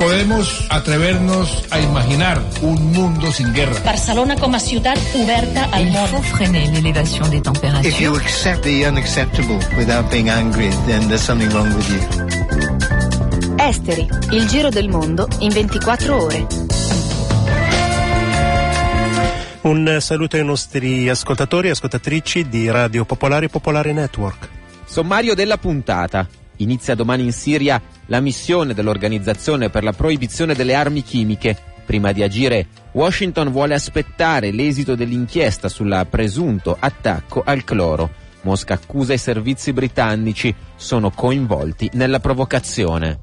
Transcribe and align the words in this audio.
Podemos 0.00 0.64
atrevernos 0.70 1.62
a 1.70 1.78
imaginar 1.78 2.40
un 2.62 2.90
mundo 2.92 3.30
sin 3.32 3.52
guerra. 3.52 3.78
Barcelona 3.84 4.34
com 4.34 4.54
a 4.54 4.58
ciutat 4.58 4.96
oberta 5.14 5.68
al 5.72 5.82
Il 5.88 5.92
món. 5.92 6.08
faut 6.08 6.24
freiner 6.24 6.66
l'élévation 6.72 7.28
des 7.28 7.42
températures. 7.42 7.86
If 7.86 8.00
you 8.00 8.16
accept 8.16 8.62
the 8.62 8.88
unacceptable 8.88 9.58
without 9.76 10.10
being 10.10 10.30
angry, 10.30 10.70
then 10.86 11.06
there's 11.08 11.20
something 11.22 11.50
wrong 11.52 11.68
with 11.76 11.86
you. 11.90 12.00
Esteri, 13.58 14.08
il 14.30 14.48
giro 14.48 14.70
del 14.70 14.88
mondo 14.88 15.28
in 15.40 15.52
24 15.52 16.16
ore. 16.24 16.46
Un 19.62 19.98
saluto 20.00 20.36
ai 20.36 20.44
nostri 20.46 21.10
ascoltatori 21.10 21.68
e 21.68 21.72
ascoltatrici 21.72 22.48
di 22.48 22.70
Radio 22.70 23.04
Popolare 23.04 23.48
Popolare 23.48 23.92
Network. 23.92 24.48
Sommario 24.86 25.34
della 25.34 25.58
puntata. 25.58 26.26
Inizia 26.60 26.94
domani 26.94 27.24
in 27.24 27.32
Siria 27.32 27.80
la 28.06 28.20
missione 28.20 28.74
dell'Organizzazione 28.74 29.70
per 29.70 29.82
la 29.82 29.92
proibizione 29.92 30.54
delle 30.54 30.74
armi 30.74 31.02
chimiche. 31.02 31.56
Prima 31.84 32.12
di 32.12 32.22
agire, 32.22 32.68
Washington 32.92 33.50
vuole 33.50 33.74
aspettare 33.74 34.52
l'esito 34.52 34.94
dell'inchiesta 34.94 35.68
sul 35.68 36.06
presunto 36.08 36.76
attacco 36.78 37.42
al 37.44 37.64
cloro. 37.64 38.10
Mosca 38.42 38.74
accusa 38.74 39.12
i 39.12 39.18
servizi 39.18 39.72
britannici, 39.72 40.54
sono 40.76 41.10
coinvolti 41.10 41.90
nella 41.94 42.20
provocazione. 42.20 43.20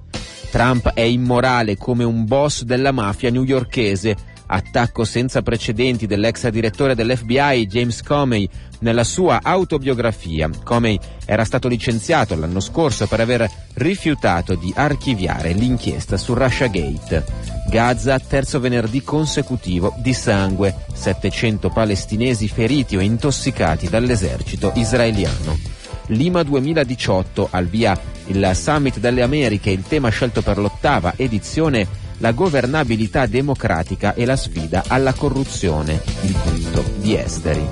Trump 0.49 0.89
è 0.93 1.01
immorale 1.01 1.77
come 1.77 2.03
un 2.03 2.25
boss 2.25 2.63
della 2.63 2.91
mafia 2.91 3.29
newyorkese. 3.29 4.15
Attacco 4.47 5.03
senza 5.03 5.41
precedenti 5.41 6.07
dell'ex 6.07 6.47
direttore 6.47 6.95
dell'FBI 6.95 7.67
James 7.67 8.01
Comey 8.01 8.47
nella 8.79 9.03
sua 9.03 9.39
autobiografia. 9.43 10.49
Comey 10.63 10.97
era 11.25 11.43
stato 11.43 11.67
licenziato 11.67 12.35
l'anno 12.35 12.59
scorso 12.59 13.07
per 13.07 13.19
aver 13.19 13.49
rifiutato 13.75 14.55
di 14.55 14.71
archiviare 14.75 15.51
l'inchiesta 15.53 16.17
su 16.17 16.33
Russiagate. 16.33 17.23
Gaza, 17.69 18.17
terzo 18.19 18.59
venerdì 18.61 19.03
consecutivo 19.03 19.93
di 19.97 20.13
sangue, 20.13 20.73
700 20.93 21.69
palestinesi 21.69 22.47
feriti 22.47 22.95
o 22.95 23.01
intossicati 23.01 23.89
dall'esercito 23.89 24.71
israeliano. 24.75 25.59
Lima 26.07 26.43
2018, 26.43 27.49
al 27.51 27.65
via 27.65 27.99
il 28.27 28.51
Summit 28.53 28.99
delle 28.99 29.21
Americhe, 29.21 29.69
il 29.69 29.83
tema 29.83 30.07
scelto 30.07 30.41
per 30.41 30.57
l'ottava 30.57 31.13
edizione 31.17 32.05
la 32.17 32.31
governabilità 32.31 33.25
democratica 33.25 34.13
e 34.13 34.25
la 34.25 34.35
sfida 34.35 34.83
alla 34.87 35.13
corruzione, 35.13 36.01
il 36.21 36.35
punto 36.43 36.83
di 36.97 37.15
esteri. 37.15 37.65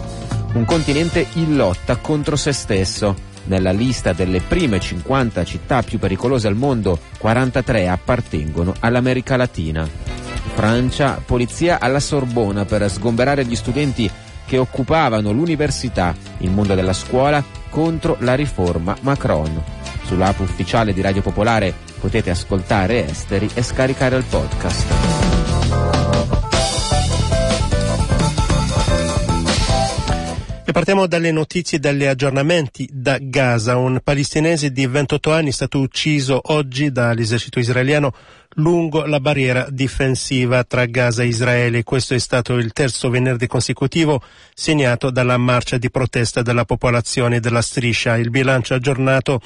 Un 0.53 0.65
continente 0.65 1.27
in 1.33 1.55
lotta 1.55 1.97
contro 1.97 2.35
se 2.35 2.51
stesso. 2.51 3.33
Nella 3.47 3.71
lista 3.71 4.13
delle 4.13 4.39
prime 4.39 4.79
50 4.79 5.43
città 5.43 5.83
più 5.83 5.99
pericolose 5.99 6.47
al 6.47 6.55
mondo, 6.55 6.99
43 7.19 7.87
appartengono 7.89 8.73
all'America 8.79 9.35
Latina. 9.35 9.87
Francia, 10.53 11.21
polizia 11.23 11.79
alla 11.79 11.99
Sorbona 11.99 12.65
per 12.65 12.89
sgomberare 12.89 13.45
gli 13.45 13.55
studenti 13.55 14.09
che 14.45 14.57
occupavano 14.57 15.31
l'università, 15.31 16.15
il 16.39 16.51
mondo 16.51 16.75
della 16.75 16.93
scuola, 16.93 17.43
contro 17.69 18.15
la 18.19 18.35
riforma 18.35 18.95
Macron. 19.01 19.61
Sull'app 20.05 20.39
ufficiale 20.39 20.93
di 20.93 21.01
Radio 21.01 21.21
Popolare 21.21 21.84
potete 22.05 22.29
ascoltare 22.29 23.09
Esteri 23.09 23.49
e 23.55 23.63
scaricare 23.63 24.15
il 24.15 24.25
podcast. 24.29 24.85
E 30.67 30.71
partiamo 30.71 31.07
dalle 31.07 31.31
notizie 31.31 31.79
e 31.79 31.81
dagli 31.81 32.05
aggiornamenti 32.05 32.87
da 32.91 33.17
Gaza. 33.19 33.77
Un 33.77 34.01
palestinese 34.03 34.71
di 34.71 34.85
28 34.85 35.33
anni 35.33 35.49
è 35.49 35.51
stato 35.51 35.79
ucciso 35.79 36.39
oggi 36.53 36.91
dall'esercito 36.91 37.57
israeliano 37.57 38.13
lungo 38.57 39.05
la 39.05 39.19
barriera 39.19 39.65
difensiva 39.71 40.63
tra 40.63 40.85
Gaza 40.85 41.23
e 41.23 41.27
Israele. 41.27 41.83
Questo 41.83 42.13
è 42.13 42.19
stato 42.19 42.53
il 42.57 42.71
terzo 42.71 43.09
venerdì 43.09 43.47
consecutivo 43.47 44.21
segnato 44.53 45.09
dalla 45.09 45.37
marcia 45.37 45.79
di 45.79 45.89
protesta 45.89 46.43
della 46.43 46.65
popolazione 46.65 47.39
della 47.39 47.63
striscia. 47.63 48.15
Il 48.15 48.29
bilancio 48.29 48.75
aggiornato 48.75 49.41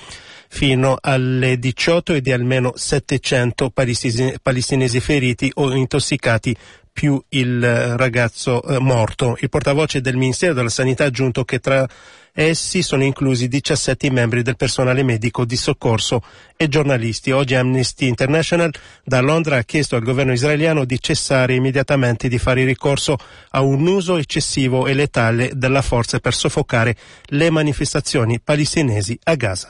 fino 0.51 0.97
alle 0.99 1.57
18 1.59 2.15
è 2.15 2.21
di 2.21 2.31
almeno 2.31 2.73
700 2.75 3.69
palestinesi, 3.69 4.99
feriti 4.99 5.49
o 5.55 5.73
intossicati 5.73 6.55
più 6.91 7.23
il 7.29 7.95
ragazzo 7.95 8.61
eh, 8.63 8.79
morto. 8.79 9.37
Il 9.39 9.49
portavoce 9.49 10.01
del 10.01 10.17
Ministero 10.17 10.53
della 10.53 10.69
Sanità 10.69 11.05
ha 11.05 11.07
aggiunto 11.07 11.45
che 11.45 11.59
tra 11.59 11.87
essi 12.33 12.81
sono 12.81 13.03
inclusi 13.03 13.47
17 13.47 14.11
membri 14.11 14.41
del 14.41 14.57
personale 14.57 15.03
medico 15.03 15.45
di 15.45 15.55
soccorso 15.55 16.21
e 16.57 16.67
giornalisti. 16.67 17.31
Oggi 17.31 17.55
Amnesty 17.55 18.07
International 18.07 18.73
da 19.03 19.21
Londra 19.21 19.57
ha 19.57 19.63
chiesto 19.63 19.95
al 19.95 20.03
governo 20.03 20.33
israeliano 20.33 20.83
di 20.83 20.99
cessare 20.99 21.53
immediatamente 21.53 22.27
di 22.27 22.39
fare 22.39 22.65
ricorso 22.65 23.17
a 23.51 23.61
un 23.61 23.87
uso 23.87 24.17
eccessivo 24.17 24.87
e 24.87 24.93
letale 24.93 25.51
della 25.53 25.83
forza 25.83 26.19
per 26.19 26.33
soffocare 26.33 26.97
le 27.27 27.49
manifestazioni 27.49 28.41
palestinesi 28.41 29.17
a 29.23 29.35
Gaza. 29.35 29.69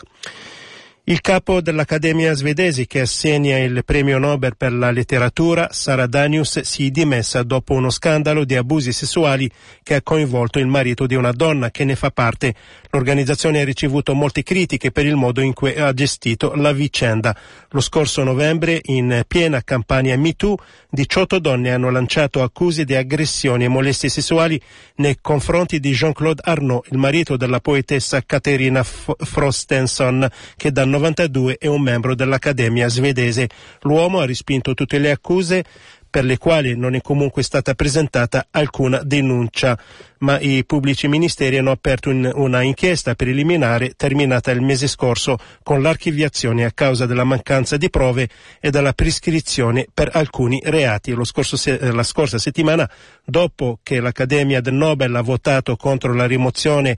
Il 1.09 1.21
capo 1.21 1.59
dell'Accademia 1.59 2.35
svedese 2.35 2.85
che 2.85 2.99
assegna 2.99 3.57
il 3.57 3.83
premio 3.83 4.19
Nobel 4.19 4.55
per 4.55 4.71
la 4.71 4.91
letteratura, 4.91 5.69
Sara 5.71 6.05
Danius, 6.05 6.59
si 6.59 6.85
è 6.85 6.89
dimessa 6.91 7.41
dopo 7.41 7.73
uno 7.73 7.89
scandalo 7.89 8.45
di 8.45 8.55
abusi 8.55 8.93
sessuali 8.93 9.49
che 9.81 9.95
ha 9.95 10.03
coinvolto 10.03 10.59
il 10.59 10.67
marito 10.67 11.07
di 11.07 11.15
una 11.15 11.31
donna 11.31 11.71
che 11.71 11.83
ne 11.83 11.95
fa 11.95 12.11
parte. 12.11 12.53
L'organizzazione 12.91 13.59
ha 13.59 13.65
ricevuto 13.65 14.13
molte 14.13 14.43
critiche 14.43 14.91
per 14.91 15.07
il 15.07 15.15
modo 15.15 15.41
in 15.41 15.53
cui 15.53 15.73
ha 15.75 15.91
gestito 15.93 16.53
la 16.53 16.73
vicenda. 16.73 17.35
Lo 17.69 17.81
scorso 17.81 18.23
novembre, 18.23 18.79
in 18.83 19.23
piena 19.27 19.63
campagna 19.63 20.15
MeToo, 20.15 20.57
18 20.91 21.39
donne 21.39 21.71
hanno 21.71 21.89
lanciato 21.89 22.43
accuse 22.43 22.85
di 22.85 22.93
aggressioni 22.93 23.63
e 23.63 23.67
molestie 23.67 24.09
sessuali 24.09 24.61
nei 24.97 25.17
confronti 25.19 25.79
di 25.79 25.91
Jean-Claude 25.91 26.43
Arnaud, 26.45 26.85
il 26.91 26.99
marito 26.99 27.35
della 27.35 27.59
poetessa 27.59 28.21
Katerina 28.23 28.83
F- 28.83 29.15
Frostenson, 29.17 30.27
che 30.55 30.71
dal 30.71 30.87
92 30.99 31.57
è 31.57 31.67
un 31.67 31.81
membro 31.81 32.13
dell'Accademia 32.13 32.89
svedese. 32.89 33.49
L'uomo 33.81 34.19
ha 34.19 34.25
respinto 34.25 34.73
tutte 34.73 34.99
le 34.99 35.11
accuse 35.11 35.63
per 36.09 36.23
le 36.23 36.37
quali 36.37 36.75
non 36.75 36.95
è 36.95 37.01
comunque 37.01 37.43
stata 37.43 37.75
presentata 37.75 38.47
alcuna 38.51 39.01
denuncia, 39.03 39.77
ma 40.19 40.39
i 40.39 40.65
pubblici 40.65 41.07
ministeri 41.07 41.57
hanno 41.57 41.71
aperto 41.71 42.09
un, 42.09 42.29
una 42.33 42.61
inchiesta 42.61 43.13
preliminare 43.13 43.93
terminata 43.95 44.49
il 44.51 44.61
mese 44.61 44.87
scorso 44.87 45.37
con 45.61 45.81
l'archiviazione 45.81 46.65
a 46.65 46.71
causa 46.71 47.05
della 47.05 47.23
mancanza 47.23 47.77
di 47.77 47.89
prove 47.89 48.27
e 48.59 48.71
della 48.71 48.93
prescrizione 48.93 49.87
per 49.93 50.09
alcuni 50.13 50.59
reati. 50.65 51.15
Se, 51.39 51.91
la 51.91 52.03
scorsa 52.03 52.37
settimana, 52.37 52.89
dopo 53.23 53.79
che 53.83 53.99
l'Accademia 53.99 54.61
del 54.61 54.73
Nobel 54.73 55.15
ha 55.15 55.21
votato 55.21 55.75
contro 55.75 56.13
la 56.13 56.25
rimozione 56.25 56.97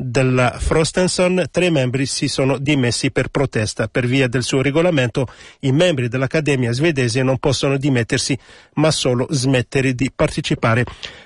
della 0.00 0.56
Frostenson, 0.58 1.44
tre 1.50 1.70
membri 1.70 2.06
si 2.06 2.26
sono 2.26 2.58
dimessi 2.58 3.10
per 3.10 3.28
protesta. 3.28 3.88
Per 3.88 4.06
via 4.06 4.28
del 4.28 4.42
suo 4.42 4.62
regolamento, 4.62 5.26
i 5.60 5.72
membri 5.72 6.08
dell'Accademia 6.08 6.72
svedese 6.72 7.22
non 7.22 7.38
possono 7.38 7.76
dimettersi, 7.76 8.38
ma 8.74 8.90
solo 8.90 9.26
smettere 9.30 9.94
di 9.94 10.10
partecipare 10.14 10.84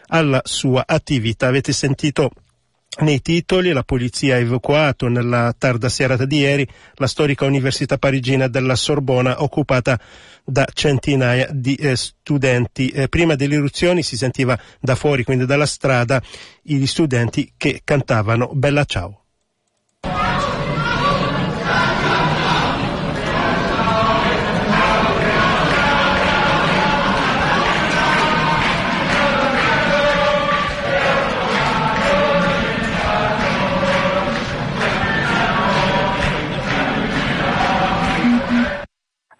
alla 0.08 0.40
sua 0.44 0.84
attività. 0.86 1.46
Avete 1.46 1.72
sentito 1.72 2.30
nei 2.98 3.20
titoli 3.20 3.72
la 3.72 3.82
polizia 3.82 4.36
ha 4.36 4.38
evacuato 4.38 5.08
nella 5.08 5.54
tarda 5.56 5.88
serata 5.88 6.24
di 6.24 6.38
ieri 6.38 6.68
la 6.94 7.06
storica 7.06 7.44
università 7.44 7.98
parigina 7.98 8.46
della 8.46 8.76
Sorbona 8.76 9.42
occupata 9.42 9.98
da 10.44 10.66
centinaia 10.72 11.48
di 11.50 11.74
eh, 11.74 11.96
studenti. 11.96 12.88
Eh, 12.88 13.08
prima 13.08 13.34
delle 13.34 13.56
eruzioni 13.56 14.02
si 14.02 14.16
sentiva 14.16 14.58
da 14.80 14.94
fuori, 14.94 15.24
quindi 15.24 15.46
dalla 15.46 15.66
strada, 15.66 16.22
gli 16.62 16.86
studenti 16.86 17.52
che 17.56 17.80
cantavano 17.82 18.50
Bella 18.52 18.84
Ciao. 18.84 19.23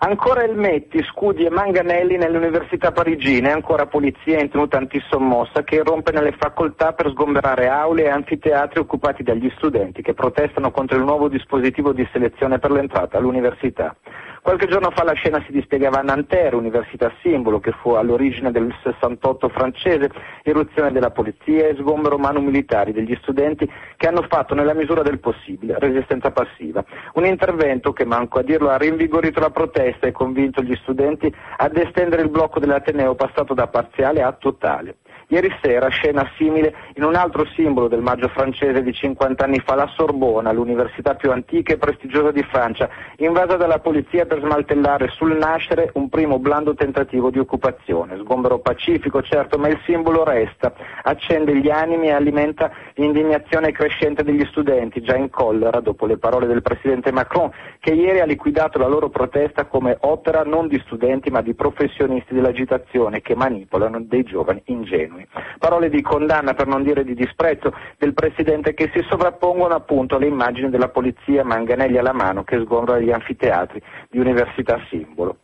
Ancora 0.06 0.42
elmetti, 0.44 1.02
scudi 1.02 1.46
e 1.46 1.50
manganelli 1.50 2.18
nelle 2.18 2.36
università 2.36 2.92
parigine, 2.92 3.50
ancora 3.50 3.86
polizia 3.86 4.38
in 4.38 4.50
tenuta 4.50 4.76
antisommossa 4.76 5.64
che 5.64 5.76
irrompe 5.76 6.12
nelle 6.12 6.32
facoltà 6.32 6.92
per 6.92 7.08
sgomberare 7.08 7.68
aule 7.68 8.02
e 8.02 8.10
anfiteatri 8.10 8.80
occupati 8.80 9.22
dagli 9.22 9.50
studenti 9.56 10.02
che 10.02 10.12
protestano 10.12 10.70
contro 10.72 10.98
il 10.98 11.04
nuovo 11.04 11.28
dispositivo 11.28 11.94
di 11.94 12.06
selezione 12.12 12.58
per 12.58 12.70
l'entrata 12.70 13.16
all'università. 13.16 13.96
Qualche 14.42 14.66
giorno 14.66 14.90
fa 14.90 15.04
la 15.04 15.14
scena 15.14 15.42
si 15.46 15.52
dispiegava 15.52 16.00
a 16.00 16.02
Nanterre, 16.02 16.56
università 16.56 17.10
simbolo, 17.22 17.60
che 17.60 17.72
fu 17.80 17.92
all'origine 17.92 18.50
del 18.50 18.74
68 18.82 19.48
francese, 19.48 20.10
eruzione 20.42 20.92
della 20.92 21.10
polizia 21.12 21.66
e 21.66 21.76
sgombero 21.78 22.18
manu 22.18 22.40
militari 22.40 22.92
degli 22.92 23.16
studenti 23.22 23.66
che 23.96 24.06
hanno 24.06 24.20
fatto 24.28 24.54
nella 24.54 24.74
misura 24.74 25.00
del 25.00 25.18
possibile 25.18 25.78
resistenza 25.78 26.30
passiva. 26.30 26.84
Un 27.14 27.24
intervento 27.24 27.94
che, 27.94 28.04
manco 28.04 28.38
a 28.38 28.42
dirlo, 28.42 28.68
ha 28.68 28.76
rinvigorito 28.76 29.40
la 29.40 29.48
protesta 29.48 29.92
e 30.00 30.12
convinto 30.12 30.62
gli 30.62 30.74
studenti 30.76 31.32
ad 31.56 31.76
estendere 31.76 32.22
il 32.22 32.30
blocco 32.30 32.58
dell'Ateneo 32.58 33.14
passato 33.14 33.54
da 33.54 33.66
parziale 33.68 34.22
a 34.22 34.32
totale. 34.32 34.96
Ieri 35.28 35.50
sera, 35.62 35.88
scena 35.88 36.28
simile 36.36 36.74
in 36.96 37.02
un 37.02 37.14
altro 37.14 37.46
simbolo 37.54 37.88
del 37.88 38.02
maggio 38.02 38.28
francese 38.28 38.82
di 38.82 38.92
50 38.92 39.44
anni 39.44 39.58
fa, 39.58 39.74
la 39.74 39.90
Sorbona, 39.94 40.52
l'università 40.52 41.14
più 41.14 41.30
antica 41.30 41.72
e 41.72 41.78
prestigiosa 41.78 42.30
di 42.30 42.42
Francia, 42.42 42.90
invasa 43.16 43.56
dalla 43.56 43.78
polizia 43.78 44.26
per 44.26 44.40
smantellare 44.40 45.08
sul 45.08 45.34
nascere 45.36 45.90
un 45.94 46.10
primo 46.10 46.38
blando 46.38 46.74
tentativo 46.74 47.30
di 47.30 47.38
occupazione. 47.38 48.18
Sgombero 48.18 48.58
pacifico, 48.58 49.22
certo, 49.22 49.56
ma 49.56 49.68
il 49.68 49.80
simbolo 49.86 50.24
resta, 50.24 50.74
accende 51.02 51.56
gli 51.56 51.70
animi 51.70 52.08
e 52.08 52.12
alimenta 52.12 52.70
l'indignazione 52.94 53.72
crescente 53.72 54.24
degli 54.24 54.44
studenti, 54.46 55.00
già 55.00 55.16
in 55.16 55.30
collera 55.30 55.80
dopo 55.80 56.04
le 56.04 56.18
parole 56.18 56.46
del 56.46 56.60
presidente 56.60 57.12
Macron, 57.12 57.50
che 57.80 57.92
ieri 57.92 58.20
ha 58.20 58.26
liquidato 58.26 58.78
la 58.78 58.88
loro 58.88 59.08
protesta 59.08 59.64
come 59.64 59.96
opera 60.00 60.42
non 60.42 60.68
di 60.68 60.78
studenti 60.84 61.30
ma 61.30 61.40
di 61.40 61.54
professionisti 61.54 62.34
dell'agitazione 62.34 63.22
che 63.22 63.34
manipolano 63.34 64.02
dei 64.02 64.22
giovani 64.22 64.60
ingenui 64.66 65.13
continui. 65.14 65.26
Parole 65.58 65.88
di 65.88 66.02
condanna, 66.02 66.54
per 66.54 66.66
non 66.66 66.82
dire 66.82 67.04
di 67.04 67.14
disprezzo, 67.14 67.72
del 67.98 68.12
Presidente 68.14 68.74
che 68.74 68.90
si 68.92 69.04
sovrappongono 69.08 69.74
appunto 69.74 70.16
alle 70.16 70.26
immagini 70.26 70.70
della 70.70 70.88
polizia 70.88 71.44
manganelli 71.44 71.96
alla 71.96 72.12
mano 72.12 72.42
che 72.42 72.60
sgombra 72.60 72.98
gli 72.98 73.10
anfiteatri 73.10 73.80
di 74.10 74.18
università 74.18 74.80
simbolo. 74.88 75.38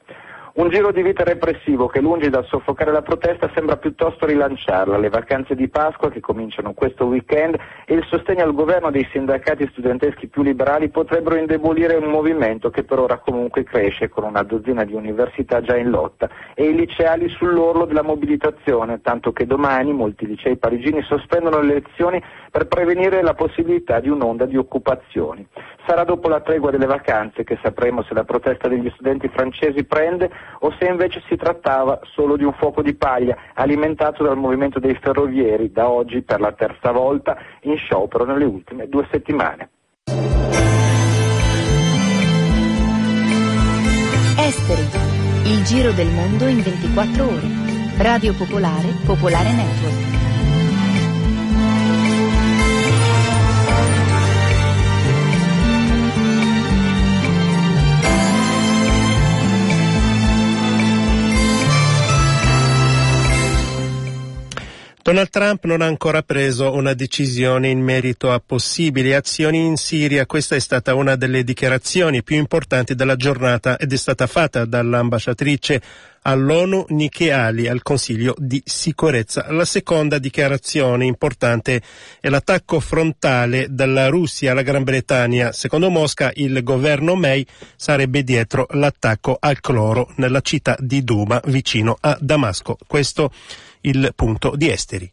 Un 0.53 0.69
giro 0.69 0.91
di 0.91 1.01
vita 1.03 1.23
repressivo 1.23 1.87
che 1.87 2.01
lungi 2.01 2.29
dal 2.29 2.45
soffocare 2.45 2.91
la 2.91 3.03
protesta 3.03 3.49
sembra 3.55 3.77
piuttosto 3.77 4.27
rilanciarla. 4.27 4.99
Le 4.99 5.09
vacanze 5.09 5.55
di 5.55 5.69
Pasqua 5.69 6.11
che 6.11 6.19
cominciano 6.19 6.73
questo 6.73 7.05
weekend 7.05 7.57
e 7.85 7.95
il 7.95 8.05
sostegno 8.09 8.43
al 8.43 8.53
governo 8.53 8.91
dei 8.91 9.07
sindacati 9.13 9.69
studenteschi 9.71 10.27
più 10.27 10.43
liberali 10.43 10.89
potrebbero 10.89 11.37
indebolire 11.37 11.95
un 11.95 12.11
movimento 12.11 12.69
che 12.69 12.83
per 12.83 12.99
ora 12.99 13.19
comunque 13.19 13.63
cresce 13.63 14.09
con 14.09 14.25
una 14.25 14.43
dozzina 14.43 14.83
di 14.83 14.93
università 14.93 15.61
già 15.61 15.77
in 15.77 15.89
lotta 15.89 16.29
e 16.55 16.65
i 16.65 16.75
liceali 16.75 17.29
sull'orlo 17.29 17.85
della 17.85 18.03
mobilitazione, 18.03 19.01
tanto 19.03 19.33
che 19.33 19.47
domani 19.47 19.93
molti 19.93 20.27
licei 20.27 20.57
parigini 20.57 21.01
sospendono 21.03 21.61
le 21.61 21.75
lezioni 21.75 22.21
per 22.51 22.67
prevenire 22.67 23.23
la 23.23 23.35
possibilità 23.35 24.01
di 24.01 24.09
un'onda 24.09 24.47
di 24.47 24.57
occupazioni. 24.57 25.47
Sarà 25.91 26.05
dopo 26.05 26.29
la 26.29 26.41
tregua 26.41 26.71
delle 26.71 26.87
vacanze 26.87 27.43
che 27.43 27.59
sapremo 27.61 28.05
se 28.05 28.15
la 28.15 28.23
protesta 28.23 28.69
degli 28.69 28.89
studenti 28.95 29.27
francesi 29.27 29.83
prende 29.83 30.31
o 30.61 30.73
se 30.79 30.85
invece 30.85 31.21
si 31.27 31.35
trattava 31.35 31.99
solo 32.15 32.37
di 32.37 32.45
un 32.45 32.53
fuoco 32.53 32.81
di 32.81 32.95
paglia 32.95 33.37
alimentato 33.55 34.23
dal 34.23 34.37
movimento 34.37 34.79
dei 34.79 34.95
ferrovieri 34.95 35.73
da 35.73 35.89
oggi 35.89 36.23
per 36.23 36.39
la 36.39 36.53
terza 36.53 36.93
volta 36.93 37.37
in 37.63 37.77
sciopero 37.77 38.25
nelle 38.25 38.45
ultime 38.45 38.89
due 38.89 39.05
settimane. 39.11 39.71
Esteri, 44.39 44.87
il 45.53 45.65
giro 45.65 45.91
del 45.91 46.11
mondo 46.13 46.47
in 46.47 46.63
24 46.63 47.25
ore. 47.25 47.49
Radio 47.99 48.33
Popolare, 48.35 48.95
Popolare 49.05 49.51
Network. 49.51 50.20
Donald 65.11 65.31
Trump 65.31 65.65
non 65.65 65.81
ha 65.81 65.87
ancora 65.87 66.23
preso 66.23 66.73
una 66.73 66.95
decisione 66.95 67.69
in 67.69 67.81
merito 67.81 68.31
a 68.31 68.39
possibili 68.39 69.13
azioni 69.13 69.59
in 69.59 69.75
Siria. 69.75 70.25
Questa 70.25 70.55
è 70.55 70.61
stata 70.61 70.95
una 70.95 71.17
delle 71.17 71.43
dichiarazioni 71.43 72.23
più 72.23 72.37
importanti 72.37 72.95
della 72.95 73.17
giornata 73.17 73.77
ed 73.77 73.93
è 73.93 73.97
stata 73.97 74.29
fatta 74.29 74.65
dall'ambasciatrice 74.65 75.83
all'ONU 76.23 76.85
Nikki 76.91 77.31
Ali 77.31 77.67
al 77.67 77.83
Consiglio 77.83 78.37
di 78.39 78.63
sicurezza. 78.65 79.51
La 79.51 79.65
seconda 79.65 80.19
dichiarazione 80.19 81.07
importante 81.07 81.83
è 82.21 82.29
l'attacco 82.29 82.79
frontale 82.79 83.67
dalla 83.69 84.07
Russia 84.07 84.53
alla 84.53 84.63
Gran 84.63 84.85
Bretagna. 84.85 85.51
Secondo 85.51 85.91
Mosca 85.91 86.31
il 86.35 86.63
governo 86.63 87.17
May 87.17 87.45
sarebbe 87.75 88.23
dietro 88.23 88.69
l'attacco 88.75 89.37
al 89.41 89.59
cloro 89.59 90.13
nella 90.19 90.41
città 90.41 90.77
di 90.79 91.03
Duma 91.03 91.41
vicino 91.47 91.99
a 92.01 92.17
Damasco. 92.21 92.79
Questo 92.87 93.33
il 93.83 94.13
punto 94.15 94.55
di 94.57 94.71
Esteri. 94.71 95.11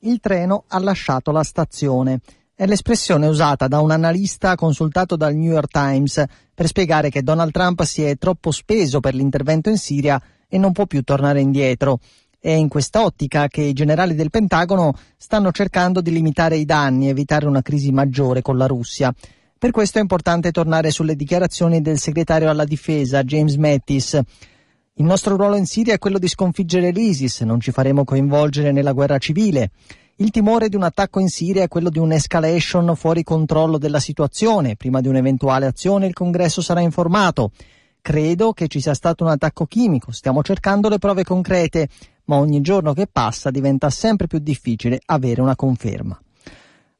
Il 0.00 0.20
treno 0.20 0.64
ha 0.68 0.78
lasciato 0.78 1.30
la 1.30 1.42
stazione. 1.42 2.20
È 2.54 2.66
l'espressione 2.66 3.26
usata 3.26 3.66
da 3.66 3.80
un 3.80 3.90
analista 3.90 4.54
consultato 4.54 5.16
dal 5.16 5.34
New 5.34 5.52
York 5.52 5.70
Times 5.70 6.22
per 6.54 6.66
spiegare 6.66 7.10
che 7.10 7.22
Donald 7.22 7.50
Trump 7.50 7.82
si 7.82 8.02
è 8.02 8.16
troppo 8.16 8.50
speso 8.50 9.00
per 9.00 9.14
l'intervento 9.14 9.70
in 9.70 9.78
Siria 9.78 10.20
e 10.48 10.58
non 10.58 10.72
può 10.72 10.86
più 10.86 11.02
tornare 11.02 11.40
indietro. 11.40 11.98
È 12.38 12.50
in 12.50 12.68
quest'ottica 12.68 13.48
che 13.48 13.62
i 13.62 13.72
generali 13.72 14.14
del 14.14 14.30
Pentagono 14.30 14.92
stanno 15.16 15.50
cercando 15.50 16.02
di 16.02 16.12
limitare 16.12 16.56
i 16.56 16.66
danni 16.66 17.06
e 17.06 17.10
evitare 17.10 17.46
una 17.46 17.62
crisi 17.62 17.90
maggiore 17.90 18.42
con 18.42 18.58
la 18.58 18.66
Russia. 18.66 19.12
Per 19.58 19.70
questo 19.70 19.96
è 19.96 20.02
importante 20.02 20.50
tornare 20.50 20.90
sulle 20.90 21.16
dichiarazioni 21.16 21.80
del 21.80 21.98
segretario 21.98 22.50
alla 22.50 22.66
difesa 22.66 23.24
James 23.24 23.56
Mattis. 23.56 24.20
Il 24.96 25.06
nostro 25.06 25.34
ruolo 25.34 25.56
in 25.56 25.66
Siria 25.66 25.94
è 25.94 25.98
quello 25.98 26.20
di 26.20 26.28
sconfiggere 26.28 26.92
l'ISIS, 26.92 27.40
non 27.40 27.58
ci 27.58 27.72
faremo 27.72 28.04
coinvolgere 28.04 28.70
nella 28.70 28.92
guerra 28.92 29.18
civile. 29.18 29.72
Il 30.16 30.30
timore 30.30 30.68
di 30.68 30.76
un 30.76 30.84
attacco 30.84 31.18
in 31.18 31.28
Siria 31.28 31.64
è 31.64 31.68
quello 31.68 31.90
di 31.90 31.98
un'escalation 31.98 32.94
fuori 32.94 33.24
controllo 33.24 33.76
della 33.76 33.98
situazione. 33.98 34.76
Prima 34.76 35.00
di 35.00 35.08
un'eventuale 35.08 35.66
azione 35.66 36.06
il 36.06 36.12
congresso 36.12 36.62
sarà 36.62 36.78
informato. 36.78 37.50
Credo 38.00 38.52
che 38.52 38.68
ci 38.68 38.80
sia 38.80 38.94
stato 38.94 39.24
un 39.24 39.30
attacco 39.30 39.66
chimico, 39.66 40.12
stiamo 40.12 40.44
cercando 40.44 40.88
le 40.88 40.98
prove 40.98 41.24
concrete, 41.24 41.88
ma 42.26 42.36
ogni 42.36 42.60
giorno 42.60 42.92
che 42.92 43.08
passa 43.10 43.50
diventa 43.50 43.90
sempre 43.90 44.28
più 44.28 44.38
difficile 44.38 45.00
avere 45.06 45.40
una 45.40 45.56
conferma. 45.56 46.16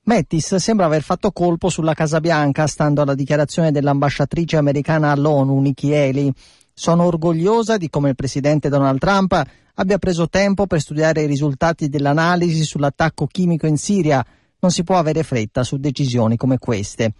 Mattis 0.06 0.56
sembra 0.56 0.86
aver 0.86 1.02
fatto 1.02 1.30
colpo 1.30 1.68
sulla 1.68 1.94
Casa 1.94 2.20
Bianca, 2.20 2.66
stando 2.66 3.02
alla 3.02 3.14
dichiarazione 3.14 3.70
dell'ambasciatrice 3.70 4.56
americana 4.56 5.12
all'ONU, 5.12 5.60
Nikki 5.60 5.94
Haley. 5.94 6.32
Sono 6.76 7.04
orgogliosa 7.04 7.76
di 7.76 7.88
come 7.88 8.08
il 8.08 8.14
presidente 8.16 8.68
Donald 8.68 8.98
Trump 8.98 9.40
abbia 9.74 9.98
preso 9.98 10.28
tempo 10.28 10.66
per 10.66 10.80
studiare 10.80 11.22
i 11.22 11.26
risultati 11.26 11.88
dell'analisi 11.88 12.64
sull'attacco 12.64 13.28
chimico 13.28 13.68
in 13.68 13.76
Siria. 13.76 14.26
Non 14.58 14.72
si 14.72 14.82
può 14.82 14.98
avere 14.98 15.22
fretta 15.22 15.62
su 15.62 15.76
decisioni 15.76 16.36
come 16.36 16.58
queste. 16.58 17.12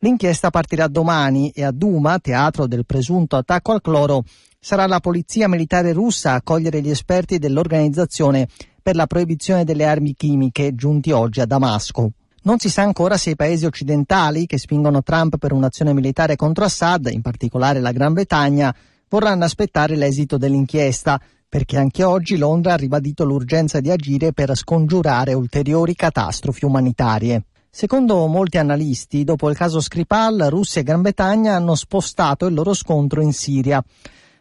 L'inchiesta 0.00 0.50
partirà 0.50 0.86
domani 0.86 1.50
e 1.50 1.64
a 1.64 1.70
Duma, 1.70 2.18
teatro 2.18 2.66
del 2.66 2.84
presunto 2.84 3.36
attacco 3.36 3.72
al 3.72 3.80
cloro, 3.80 4.24
sarà 4.58 4.86
la 4.86 5.00
polizia 5.00 5.48
militare 5.48 5.92
russa 5.92 6.34
a 6.34 6.42
cogliere 6.42 6.82
gli 6.82 6.90
esperti 6.90 7.38
dell'organizzazione 7.38 8.48
per 8.82 8.96
la 8.96 9.06
proibizione 9.06 9.64
delle 9.64 9.86
armi 9.86 10.14
chimiche 10.14 10.74
giunti 10.74 11.10
oggi 11.10 11.40
a 11.40 11.46
Damasco. 11.46 12.10
Non 12.42 12.58
si 12.58 12.70
sa 12.70 12.82
ancora 12.82 13.16
se 13.18 13.30
i 13.30 13.36
paesi 13.36 13.66
occidentali 13.66 14.46
che 14.46 14.58
spingono 14.58 15.02
Trump 15.02 15.36
per 15.38 15.52
un'azione 15.52 15.92
militare 15.92 16.36
contro 16.36 16.64
Assad, 16.64 17.08
in 17.10 17.20
particolare 17.20 17.80
la 17.80 17.92
Gran 17.92 18.14
Bretagna, 18.14 18.74
vorranno 19.10 19.44
aspettare 19.44 19.96
l'esito 19.96 20.38
dell'inchiesta, 20.38 21.20
perché 21.48 21.76
anche 21.76 22.04
oggi 22.04 22.38
Londra 22.38 22.74
ha 22.74 22.76
ribadito 22.76 23.24
l'urgenza 23.24 23.80
di 23.80 23.90
agire 23.90 24.32
per 24.32 24.56
scongiurare 24.56 25.34
ulteriori 25.34 25.94
catastrofi 25.94 26.64
umanitarie. 26.64 27.42
Secondo 27.68 28.26
molti 28.28 28.58
analisti, 28.58 29.24
dopo 29.24 29.50
il 29.50 29.56
caso 29.56 29.80
Skripal, 29.80 30.46
Russia 30.48 30.80
e 30.80 30.84
Gran 30.84 31.02
Bretagna 31.02 31.56
hanno 31.56 31.74
spostato 31.74 32.46
il 32.46 32.54
loro 32.54 32.72
scontro 32.72 33.20
in 33.20 33.32
Siria. 33.32 33.82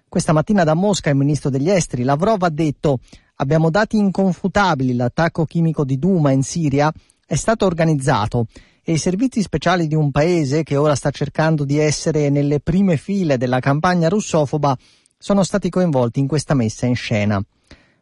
Questa 0.08 0.34
mattina 0.34 0.64
da 0.64 0.76
Mosca 0.76 1.10
il 1.10 1.16
ministro 1.16 1.50
degli 1.50 1.70
esteri 1.70 2.04
Lavrov 2.04 2.44
ha 2.44 2.50
detto 2.50 3.00
abbiamo 3.36 3.70
dati 3.70 3.98
inconfutabili 3.98 4.96
l'attacco 4.96 5.46
chimico 5.46 5.84
di 5.84 5.98
Duma 6.00 6.32
in 6.32 6.42
Siria 6.42 6.92
è 7.26 7.36
stato 7.36 7.66
organizzato 7.68 8.48
e 8.84 8.94
i 8.94 8.98
servizi 8.98 9.42
speciali 9.42 9.88
di 9.88 9.96
un 9.96 10.12
paese 10.12 10.64
che 10.64 10.78
ora 10.78 10.96
sta 10.96 11.12
cercando 11.12 11.66
di 11.66 11.78
essere 11.78 12.30
nelle 12.30 12.60
prime 12.60 12.98
file 12.98 13.38
della 13.38 13.60
campagna 13.60 14.10
russofoba 14.10 14.78
sono 15.18 15.44
stati 15.44 15.70
coinvolti 15.70 16.20
in 16.20 16.28
questa 16.28 16.54
messa 16.54 16.86
in 16.86 16.96
scena. 16.96 17.44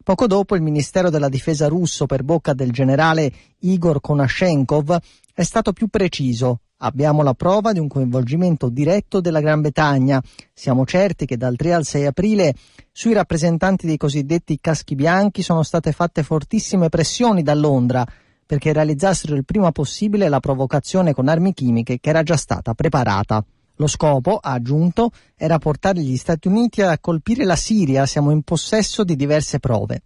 Poco 0.04 0.28
dopo 0.28 0.56
il 0.56 0.62
Ministero 0.62 1.10
della 1.10 1.28
Difesa 1.28 1.68
russo 1.68 2.06
per 2.06 2.24
bocca 2.24 2.54
del 2.54 2.72
generale 2.72 3.30
Igor 3.60 4.00
Konashenkov 4.00 4.98
è 5.34 5.44
stato 5.44 5.74
più 5.74 5.88
preciso. 5.88 6.62
Abbiamo 6.78 7.24
la 7.24 7.34
prova 7.34 7.74
di 7.74 7.80
un 7.80 7.88
coinvolgimento 7.88 8.70
diretto 8.70 9.20
della 9.20 9.42
Gran 9.42 9.62
Bretagna. 9.62 10.22
Siamo 10.54 10.86
certi 10.86 11.26
che 11.26 11.36
dal 11.36 11.56
3 11.56 11.74
al 11.74 11.86
6 11.86 12.06
aprile 12.06 12.54
sui 12.92 13.14
rappresentanti 13.14 13.86
dei 13.86 13.98
cosiddetti 13.98 14.60
caschi 14.62 14.96
bianchi 14.96 15.42
sono 15.42 15.64
state 15.64 15.92
fatte 15.92 16.24
fortissime 16.24 16.88
pressioni 16.88 17.44
da 17.44 17.56
Londra 17.56 18.06
perché 18.48 18.74
realizzassero 18.74 19.36
il 19.36 19.46
prima 19.46 19.72
possibile 19.72 20.30
la 20.30 20.40
provocazione 20.40 21.14
con 21.14 21.28
armi 21.28 21.54
chimiche 21.54 22.00
che 22.00 22.10
era 22.10 22.24
già 22.24 22.38
stata 22.38 22.74
preparata. 22.74 23.46
Lo 23.76 23.86
scopo, 23.86 24.40
ha 24.42 24.54
aggiunto, 24.54 25.12
era 25.36 25.60
portare 25.60 26.02
gli 26.02 26.18
Stati 26.18 26.48
Uniti 26.48 26.82
a 26.82 26.98
colpire 26.98 27.46
la 27.46 27.56
Siria, 27.56 28.08
siamo 28.08 28.32
in 28.32 28.42
possesso 28.42 29.04
di 29.04 29.16
diverse 29.16 29.60
prove. 29.60 30.02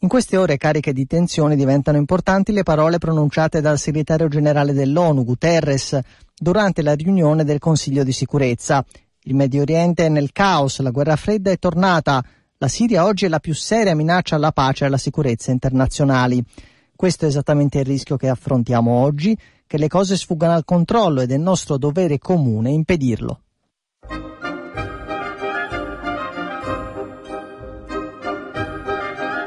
In 0.00 0.08
queste 0.08 0.36
ore 0.36 0.58
cariche 0.58 0.92
di 0.92 1.06
tensione 1.06 1.56
diventano 1.56 1.96
importanti 1.96 2.52
le 2.52 2.62
parole 2.62 2.98
pronunciate 2.98 3.60
dal 3.60 3.78
segretario 3.78 4.28
generale 4.28 4.72
dell'ONU, 4.72 5.24
Guterres, 5.24 5.98
durante 6.36 6.82
la 6.82 6.94
riunione 6.94 7.44
del 7.44 7.58
Consiglio 7.58 8.04
di 8.04 8.12
sicurezza. 8.12 8.84
Il 9.22 9.34
Medio 9.34 9.62
Oriente 9.62 10.06
è 10.06 10.08
nel 10.08 10.30
caos, 10.32 10.78
la 10.80 10.90
guerra 10.90 11.16
fredda 11.16 11.50
è 11.50 11.58
tornata, 11.58 12.22
la 12.58 12.68
Siria 12.68 13.04
oggi 13.04 13.24
è 13.24 13.28
la 13.28 13.40
più 13.40 13.54
seria 13.54 13.94
minaccia 13.94 14.36
alla 14.36 14.52
pace 14.52 14.84
e 14.84 14.86
alla 14.88 14.98
sicurezza 14.98 15.50
internazionali. 15.50 16.44
Questo 16.98 17.26
è 17.26 17.28
esattamente 17.28 17.78
il 17.78 17.84
rischio 17.84 18.16
che 18.16 18.28
affrontiamo 18.28 18.90
oggi, 18.90 19.38
che 19.68 19.78
le 19.78 19.86
cose 19.86 20.16
sfuggano 20.16 20.54
al 20.54 20.64
controllo 20.64 21.20
ed 21.20 21.30
è 21.30 21.36
nostro 21.36 21.78
dovere 21.78 22.18
comune 22.18 22.72
impedirlo. 22.72 23.42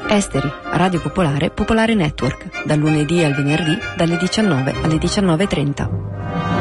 Esteri, 0.08 0.50
Radio 0.70 1.02
Popolare, 1.02 1.50
Popolare 1.50 1.92
Network, 1.94 2.64
dal 2.64 2.78
lunedì 2.78 3.22
al 3.22 3.34
venerdì 3.34 3.76
dalle 3.98 4.16
19 4.16 4.72
alle 4.82 4.96
19.30. 4.96 6.51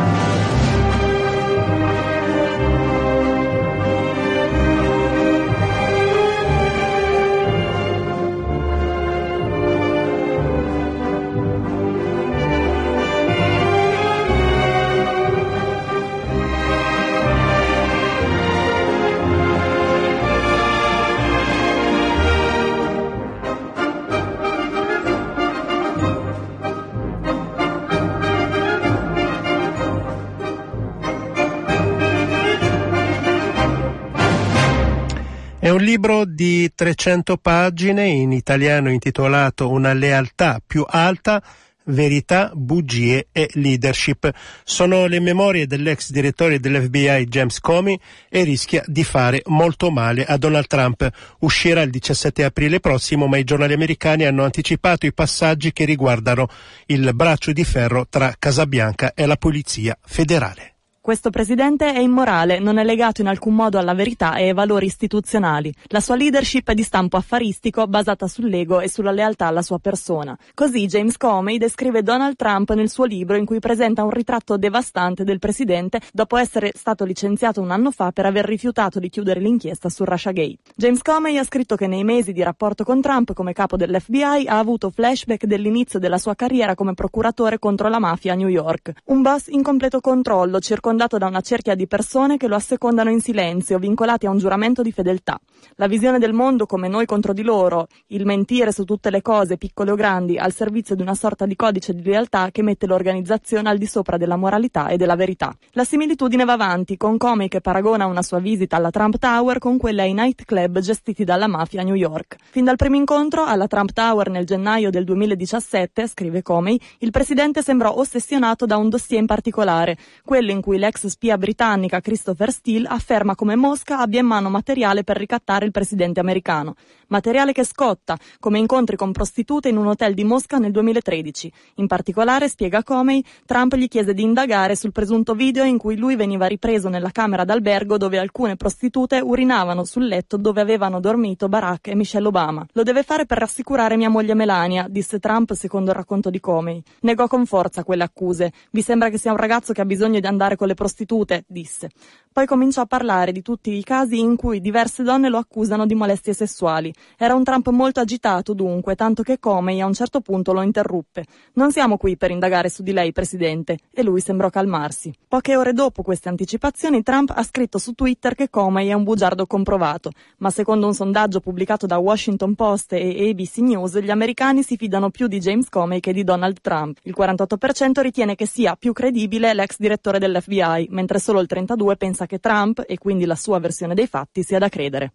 libro 35.91 36.23
di 36.23 36.71
300 36.73 37.35
pagine 37.35 38.07
in 38.07 38.31
italiano 38.31 38.89
intitolato 38.89 39.69
Una 39.69 39.91
lealtà 39.91 40.61
più 40.65 40.85
alta, 40.87 41.43
verità, 41.87 42.49
bugie 42.53 43.27
e 43.33 43.49
leadership. 43.55 44.31
Sono 44.63 45.05
le 45.07 45.19
memorie 45.19 45.67
dell'ex 45.67 46.11
direttore 46.11 46.61
dell'FBI 46.61 47.25
James 47.25 47.59
Comey 47.59 47.99
e 48.29 48.43
rischia 48.43 48.81
di 48.85 49.03
fare 49.03 49.41
molto 49.47 49.91
male 49.91 50.23
a 50.23 50.37
Donald 50.37 50.67
Trump. 50.67 51.09
Uscirà 51.39 51.81
il 51.81 51.89
17 51.89 52.45
aprile 52.45 52.79
prossimo, 52.79 53.27
ma 53.27 53.35
i 53.35 53.43
giornali 53.43 53.73
americani 53.73 54.23
hanno 54.23 54.45
anticipato 54.45 55.05
i 55.05 55.13
passaggi 55.13 55.73
che 55.73 55.83
riguardano 55.83 56.47
il 56.85 57.11
braccio 57.13 57.51
di 57.51 57.65
ferro 57.65 58.07
tra 58.09 58.33
Casabianca 58.39 59.11
e 59.13 59.25
la 59.25 59.35
Polizia 59.35 59.97
federale. 60.01 60.70
Questo 61.03 61.31
presidente 61.31 61.91
è 61.91 61.97
immorale, 61.97 62.59
non 62.59 62.77
è 62.77 62.83
legato 62.83 63.21
in 63.21 63.27
alcun 63.27 63.55
modo 63.55 63.79
alla 63.79 63.95
verità 63.95 64.35
e 64.35 64.49
ai 64.49 64.53
valori 64.53 64.85
istituzionali. 64.85 65.73
La 65.85 65.99
sua 65.99 66.15
leadership 66.15 66.69
è 66.69 66.75
di 66.75 66.83
stampo 66.83 67.17
affaristico, 67.17 67.87
basata 67.87 68.27
sull'ego 68.27 68.81
e 68.81 68.87
sulla 68.87 69.09
lealtà 69.09 69.47
alla 69.47 69.63
sua 69.63 69.79
persona. 69.79 70.37
Così 70.53 70.85
James 70.85 71.17
Comey 71.17 71.57
descrive 71.57 72.03
Donald 72.03 72.35
Trump 72.35 72.71
nel 72.73 72.87
suo 72.87 73.05
libro 73.05 73.35
in 73.35 73.45
cui 73.45 73.57
presenta 73.57 74.03
un 74.03 74.11
ritratto 74.11 74.57
devastante 74.57 75.23
del 75.23 75.39
presidente 75.39 75.99
dopo 76.13 76.37
essere 76.37 76.71
stato 76.75 77.03
licenziato 77.03 77.61
un 77.61 77.71
anno 77.71 77.89
fa 77.89 78.11
per 78.11 78.27
aver 78.27 78.45
rifiutato 78.45 78.99
di 78.99 79.09
chiudere 79.09 79.39
l'inchiesta 79.39 79.89
su 79.89 80.03
Russiagate. 80.03 80.57
James 80.75 81.01
Comey 81.01 81.35
ha 81.37 81.43
scritto 81.43 81.75
che 81.75 81.87
nei 81.87 82.03
mesi 82.03 82.31
di 82.31 82.43
rapporto 82.43 82.83
con 82.83 83.01
Trump 83.01 83.33
come 83.33 83.53
capo 83.53 83.75
dell'FBI 83.75 84.45
ha 84.45 84.59
avuto 84.59 84.91
flashback 84.91 85.45
dell'inizio 85.45 85.97
della 85.97 86.19
sua 86.19 86.35
carriera 86.35 86.75
come 86.75 86.93
procuratore 86.93 87.57
contro 87.57 87.89
la 87.89 87.97
mafia 87.97 88.33
a 88.33 88.35
New 88.35 88.49
York. 88.49 88.93
Un 89.05 89.23
boss 89.23 89.47
in 89.47 89.63
completo 89.63 89.99
controllo, 89.99 90.59
circondato 90.59 90.89
circondato 90.91 91.17
da 91.17 91.27
una 91.27 91.39
cerchia 91.39 91.73
di 91.73 91.87
persone 91.87 92.35
che 92.35 92.47
lo 92.47 92.55
assecondano 92.55 93.09
in 93.09 93.21
silenzio, 93.21 93.79
vincolati 93.79 94.25
a 94.25 94.29
un 94.29 94.37
giuramento 94.37 94.81
di 94.81 94.91
fedeltà. 94.91 95.39
La 95.75 95.87
visione 95.87 96.19
del 96.19 96.33
mondo 96.33 96.65
come 96.65 96.89
noi 96.89 97.05
contro 97.05 97.31
di 97.31 97.43
loro, 97.43 97.87
il 98.07 98.25
mentire 98.25 98.73
su 98.73 98.83
tutte 98.83 99.09
le 99.09 99.21
cose, 99.21 99.57
piccole 99.57 99.91
o 99.91 99.95
grandi, 99.95 100.37
al 100.37 100.51
servizio 100.51 100.93
di 100.95 101.01
una 101.01 101.15
sorta 101.15 101.45
di 101.45 101.55
codice 101.55 101.93
di 101.93 102.03
lealtà 102.03 102.49
che 102.51 102.61
mette 102.61 102.87
l'organizzazione 102.87 103.69
al 103.69 103.77
di 103.77 103.85
sopra 103.85 104.17
della 104.17 104.35
moralità 104.35 104.89
e 104.89 104.97
della 104.97 105.15
verità. 105.15 105.55
La 105.71 105.85
similitudine 105.85 106.43
va 106.43 106.53
avanti, 106.53 106.97
con 106.97 107.17
Comey 107.17 107.47
che 107.47 107.61
paragona 107.61 108.05
una 108.05 108.21
sua 108.21 108.39
visita 108.39 108.75
alla 108.75 108.89
Trump 108.89 109.17
Tower 109.17 109.59
con 109.59 109.77
quella 109.77 110.01
ai 110.01 110.13
nightclub 110.13 110.79
gestiti 110.79 111.23
dalla 111.23 111.47
mafia 111.47 111.81
a 111.81 111.83
New 111.85 111.95
York. 111.95 112.35
Fin 112.49 112.65
dal 112.65 112.75
primo 112.75 112.97
incontro 112.97 113.45
alla 113.45 113.67
Trump 113.67 113.93
Tower 113.93 114.29
nel 114.29 114.45
gennaio 114.45 114.89
del 114.89 115.05
2017, 115.05 116.07
scrive 116.07 116.41
Comey, 116.41 116.77
il 116.97 117.11
presidente 117.11 117.61
sembrò 117.61 117.97
ossessionato 117.97 118.65
da 118.65 118.75
un 118.75 118.89
dossier 118.89 119.21
in 119.21 119.25
particolare, 119.25 119.97
quello 120.25 120.51
in 120.51 120.59
cui 120.59 120.79
l'ex 120.81 121.05
spia 121.05 121.37
britannica 121.37 122.01
Christopher 122.01 122.51
Steele 122.51 122.87
afferma 122.87 123.35
come 123.35 123.55
Mosca 123.55 123.99
abbia 123.99 124.19
in 124.19 124.25
mano 124.25 124.49
materiale 124.49 125.03
per 125.03 125.15
ricattare 125.15 125.63
il 125.63 125.71
presidente 125.71 126.19
americano. 126.19 126.73
Materiale 127.09 127.51
che 127.51 127.63
scotta, 127.63 128.17
come 128.39 128.57
incontri 128.57 128.95
con 128.95 129.11
prostitute 129.11 129.69
in 129.69 129.77
un 129.77 129.85
hotel 129.85 130.15
di 130.15 130.23
Mosca 130.23 130.57
nel 130.57 130.71
2013. 130.71 131.51
In 131.75 131.85
particolare, 131.85 132.49
spiega 132.49 132.81
Comey, 132.81 133.23
Trump 133.45 133.75
gli 133.75 133.87
chiese 133.87 134.15
di 134.15 134.23
indagare 134.23 134.75
sul 134.75 134.91
presunto 134.91 135.35
video 135.35 135.63
in 135.65 135.77
cui 135.77 135.97
lui 135.97 136.15
veniva 136.15 136.47
ripreso 136.47 136.89
nella 136.89 137.11
camera 137.11 137.43
d'albergo 137.43 137.97
dove 137.97 138.17
alcune 138.17 138.55
prostitute 138.55 139.19
urinavano 139.19 139.83
sul 139.83 140.07
letto 140.07 140.37
dove 140.37 140.61
avevano 140.61 140.99
dormito 140.99 141.47
Barack 141.47 141.89
e 141.89 141.95
Michelle 141.95 142.27
Obama. 142.27 142.65
Lo 142.71 142.81
deve 142.81 143.03
fare 143.03 143.27
per 143.27 143.37
rassicurare 143.37 143.97
mia 143.97 144.09
moglie 144.09 144.33
Melania, 144.33 144.87
disse 144.89 145.19
Trump 145.19 145.53
secondo 145.53 145.91
il 145.91 145.97
racconto 145.97 146.31
di 146.31 146.39
Comey. 146.39 146.81
Negò 147.01 147.27
con 147.27 147.45
forza 147.45 147.83
quelle 147.83 148.03
accuse. 148.03 148.51
Vi 148.71 148.81
sembra 148.81 149.09
che 149.09 149.19
sia 149.19 149.29
un 149.31 149.37
ragazzo 149.37 149.73
che 149.73 149.81
ha 149.81 149.85
bisogno 149.85 150.19
di 150.19 150.25
andare 150.25 150.55
con 150.55 150.69
le 150.71 150.75
prostitute? 150.75 151.43
disse. 151.47 151.87
Poi 152.33 152.45
cominciò 152.45 152.83
a 152.83 152.85
parlare 152.85 153.33
di 153.33 153.41
tutti 153.41 153.73
i 153.73 153.83
casi 153.83 154.17
in 154.17 154.37
cui 154.37 154.61
diverse 154.61 155.03
donne 155.03 155.27
lo 155.27 155.37
accusano 155.37 155.85
di 155.85 155.95
molestie 155.95 156.31
sessuali. 156.31 156.93
Era 157.17 157.35
un 157.35 157.43
Trump 157.43 157.67
molto 157.71 157.99
agitato 157.99 158.53
dunque, 158.53 158.95
tanto 158.95 159.21
che 159.21 159.37
Comey 159.37 159.81
a 159.81 159.85
un 159.85 159.93
certo 159.93 160.21
punto 160.21 160.53
lo 160.53 160.61
interruppe. 160.61 161.25
Non 161.55 161.73
siamo 161.73 161.97
qui 161.97 162.15
per 162.15 162.31
indagare 162.31 162.69
su 162.69 162.83
di 162.83 162.93
lei, 162.93 163.11
Presidente. 163.11 163.79
E 163.91 164.01
lui 164.01 164.21
sembrò 164.21 164.49
calmarsi. 164.49 165.13
Poche 165.27 165.57
ore 165.57 165.73
dopo 165.73 166.03
queste 166.03 166.29
anticipazioni, 166.29 167.03
Trump 167.03 167.33
ha 167.35 167.43
scritto 167.43 167.77
su 167.77 167.91
Twitter 167.91 168.33
che 168.33 168.49
Comey 168.49 168.87
è 168.87 168.93
un 168.93 169.03
bugiardo 169.03 169.45
comprovato. 169.45 170.11
Ma 170.37 170.51
secondo 170.51 170.87
un 170.87 170.93
sondaggio 170.93 171.41
pubblicato 171.41 171.85
da 171.85 171.97
Washington 171.97 172.55
Post 172.55 172.93
e 172.93 173.29
ABC 173.29 173.57
News, 173.57 173.99
gli 173.99 174.09
americani 174.09 174.63
si 174.63 174.77
fidano 174.77 175.09
più 175.09 175.27
di 175.27 175.39
James 175.39 175.67
Comey 175.67 175.99
che 175.99 176.13
di 176.13 176.23
Donald 176.23 176.61
Trump. 176.61 176.97
Il 177.01 177.13
48% 177.17 177.99
ritiene 177.99 178.35
che 178.35 178.45
sia 178.45 178.77
più 178.77 178.93
credibile 178.93 179.53
l'ex 179.53 179.75
direttore 179.77 180.17
dell'FBI, 180.17 180.87
mentre 180.91 181.19
solo 181.19 181.41
il 181.41 181.49
32% 181.51 182.19
pensa 182.20 182.20
pensa 182.21 182.25
che 182.25 182.39
Trump, 182.39 182.83
e 182.87 182.97
quindi 182.97 183.25
la 183.25 183.35
sua 183.35 183.59
versione 183.59 183.93
dei 183.93 184.07
fatti, 184.07 184.43
sia 184.43 184.59
da 184.59 184.69
credere. 184.69 185.13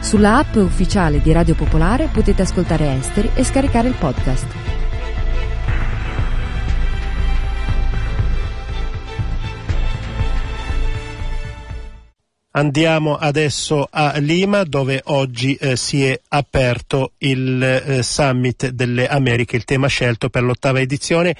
Sulla 0.00 0.38
app 0.38 0.54
ufficiale 0.56 1.20
di 1.20 1.32
Radio 1.32 1.54
Popolare 1.54 2.08
potete 2.12 2.42
ascoltare 2.42 2.96
Esteri 2.96 3.30
e 3.34 3.44
scaricare 3.44 3.88
il 3.88 3.94
podcast. 3.94 4.46
Andiamo 12.52 13.14
adesso 13.14 13.86
a 13.88 14.16
Lima 14.18 14.64
dove 14.64 15.00
oggi 15.04 15.54
eh, 15.54 15.76
si 15.76 16.04
è 16.04 16.18
aperto 16.28 17.12
il 17.18 17.62
eh, 17.62 18.02
Summit 18.02 18.70
delle 18.70 19.06
Americhe, 19.06 19.54
il 19.54 19.64
tema 19.64 19.86
scelto 19.86 20.30
per 20.30 20.42
l'ottava 20.42 20.80
edizione 20.80 21.36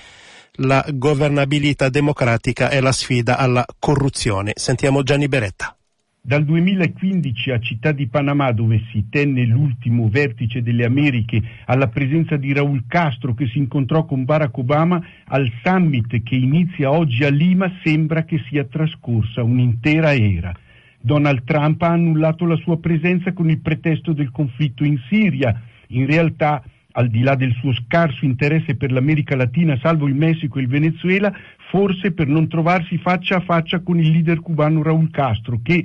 la 0.56 0.84
governabilità 0.92 1.88
democratica 1.88 2.70
e 2.70 2.80
la 2.80 2.92
sfida 2.92 3.38
alla 3.38 3.64
corruzione. 3.78 4.52
Sentiamo 4.54 5.02
Gianni 5.02 5.28
Beretta. 5.28 5.74
Dal 6.22 6.44
2015 6.44 7.50
a 7.50 7.58
Città 7.60 7.92
di 7.92 8.06
Panama, 8.06 8.52
dove 8.52 8.82
si 8.92 9.06
tenne 9.08 9.46
l'ultimo 9.46 10.10
vertice 10.10 10.60
delle 10.60 10.84
Americhe, 10.84 11.40
alla 11.64 11.88
presenza 11.88 12.36
di 12.36 12.52
Raúl 12.52 12.84
Castro 12.86 13.32
che 13.32 13.46
si 13.46 13.56
incontrò 13.56 14.04
con 14.04 14.24
Barack 14.26 14.58
Obama, 14.58 15.02
al 15.24 15.50
summit 15.62 16.22
che 16.22 16.34
inizia 16.34 16.90
oggi 16.90 17.24
a 17.24 17.30
Lima, 17.30 17.72
sembra 17.82 18.24
che 18.24 18.38
sia 18.50 18.64
trascorsa 18.64 19.42
un'intera 19.42 20.14
era. 20.14 20.54
Donald 21.00 21.42
Trump 21.44 21.80
ha 21.82 21.88
annullato 21.88 22.44
la 22.44 22.56
sua 22.56 22.78
presenza 22.78 23.32
con 23.32 23.48
il 23.48 23.60
pretesto 23.60 24.12
del 24.12 24.30
conflitto 24.30 24.84
in 24.84 25.00
Siria. 25.08 25.58
In 25.88 26.04
realtà 26.04 26.62
al 26.92 27.08
di 27.08 27.20
là 27.20 27.34
del 27.36 27.54
suo 27.54 27.72
scarso 27.72 28.24
interesse 28.24 28.76
per 28.76 28.90
l'America 28.90 29.36
Latina, 29.36 29.78
salvo 29.80 30.08
il 30.08 30.14
Messico 30.14 30.58
e 30.58 30.62
il 30.62 30.68
Venezuela, 30.68 31.32
forse 31.70 32.12
per 32.12 32.26
non 32.26 32.48
trovarsi 32.48 32.98
faccia 32.98 33.36
a 33.36 33.40
faccia 33.40 33.80
con 33.80 33.98
il 33.98 34.10
leader 34.10 34.40
cubano 34.40 34.82
Raúl 34.82 35.10
Castro, 35.10 35.60
che, 35.62 35.84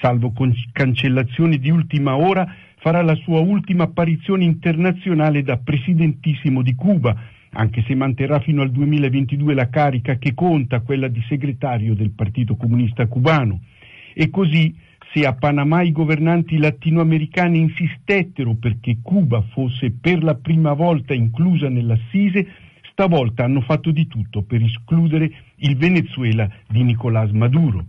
salvo 0.00 0.32
cancellazioni 0.72 1.58
di 1.58 1.70
ultima 1.70 2.16
ora, 2.16 2.50
farà 2.78 3.02
la 3.02 3.14
sua 3.16 3.40
ultima 3.40 3.84
apparizione 3.84 4.44
internazionale 4.44 5.42
da 5.42 5.58
presidentissimo 5.58 6.62
di 6.62 6.74
Cuba. 6.74 7.16
anche 7.50 7.82
se 7.86 7.94
manterrà 7.94 8.40
fino 8.40 8.60
al 8.60 8.70
2022 8.70 9.54
la 9.54 9.70
carica 9.70 10.16
che 10.16 10.34
conta, 10.34 10.80
quella 10.80 11.08
di 11.08 11.24
segretario 11.28 11.94
del 11.94 12.10
Partito 12.10 12.56
Comunista 12.56 13.06
Cubano. 13.06 13.60
E 14.12 14.28
così, 14.28 14.74
se 15.12 15.24
a 15.24 15.34
Panama 15.34 15.82
i 15.82 15.92
governanti 15.92 16.58
latinoamericani 16.58 17.58
insistettero 17.58 18.54
perché 18.54 18.98
Cuba 19.02 19.40
fosse 19.52 19.90
per 19.90 20.22
la 20.22 20.34
prima 20.34 20.74
volta 20.74 21.14
inclusa 21.14 21.68
nell'assise, 21.68 22.46
stavolta 22.92 23.44
hanno 23.44 23.60
fatto 23.62 23.90
di 23.90 24.06
tutto 24.06 24.42
per 24.42 24.62
escludere 24.62 25.30
il 25.56 25.76
Venezuela 25.76 26.50
di 26.68 26.82
Nicolás 26.82 27.30
Maduro. 27.30 27.86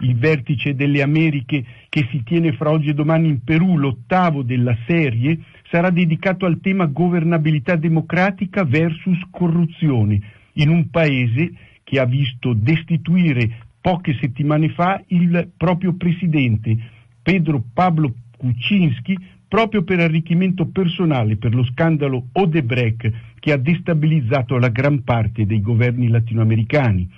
Il 0.00 0.16
vertice 0.16 0.74
delle 0.74 1.02
Americhe 1.02 1.64
che 1.88 2.06
si 2.10 2.22
tiene 2.22 2.52
fra 2.52 2.70
oggi 2.70 2.90
e 2.90 2.94
domani 2.94 3.28
in 3.28 3.42
Perù, 3.44 3.78
l'ottavo 3.78 4.42
della 4.42 4.76
serie, 4.86 5.38
sarà 5.70 5.90
dedicato 5.90 6.46
al 6.46 6.60
tema 6.60 6.86
governabilità 6.86 7.76
democratica 7.76 8.64
versus 8.64 9.18
corruzione, 9.30 10.20
in 10.54 10.68
un 10.68 10.90
paese 10.90 11.52
che 11.82 12.00
ha 12.00 12.04
visto 12.04 12.52
destituire 12.52 13.65
poche 13.86 14.16
settimane 14.20 14.70
fa 14.70 15.00
il 15.06 15.52
proprio 15.56 15.94
presidente, 15.94 16.76
Pedro 17.22 17.62
Pablo 17.72 18.14
Kuczynski, 18.36 19.16
proprio 19.46 19.84
per 19.84 20.00
arricchimento 20.00 20.66
personale 20.66 21.36
per 21.36 21.54
lo 21.54 21.64
scandalo 21.66 22.30
Odebrecht 22.32 23.12
che 23.38 23.52
ha 23.52 23.56
destabilizzato 23.56 24.58
la 24.58 24.70
gran 24.70 25.04
parte 25.04 25.46
dei 25.46 25.60
governi 25.60 26.08
latinoamericani. 26.08 27.08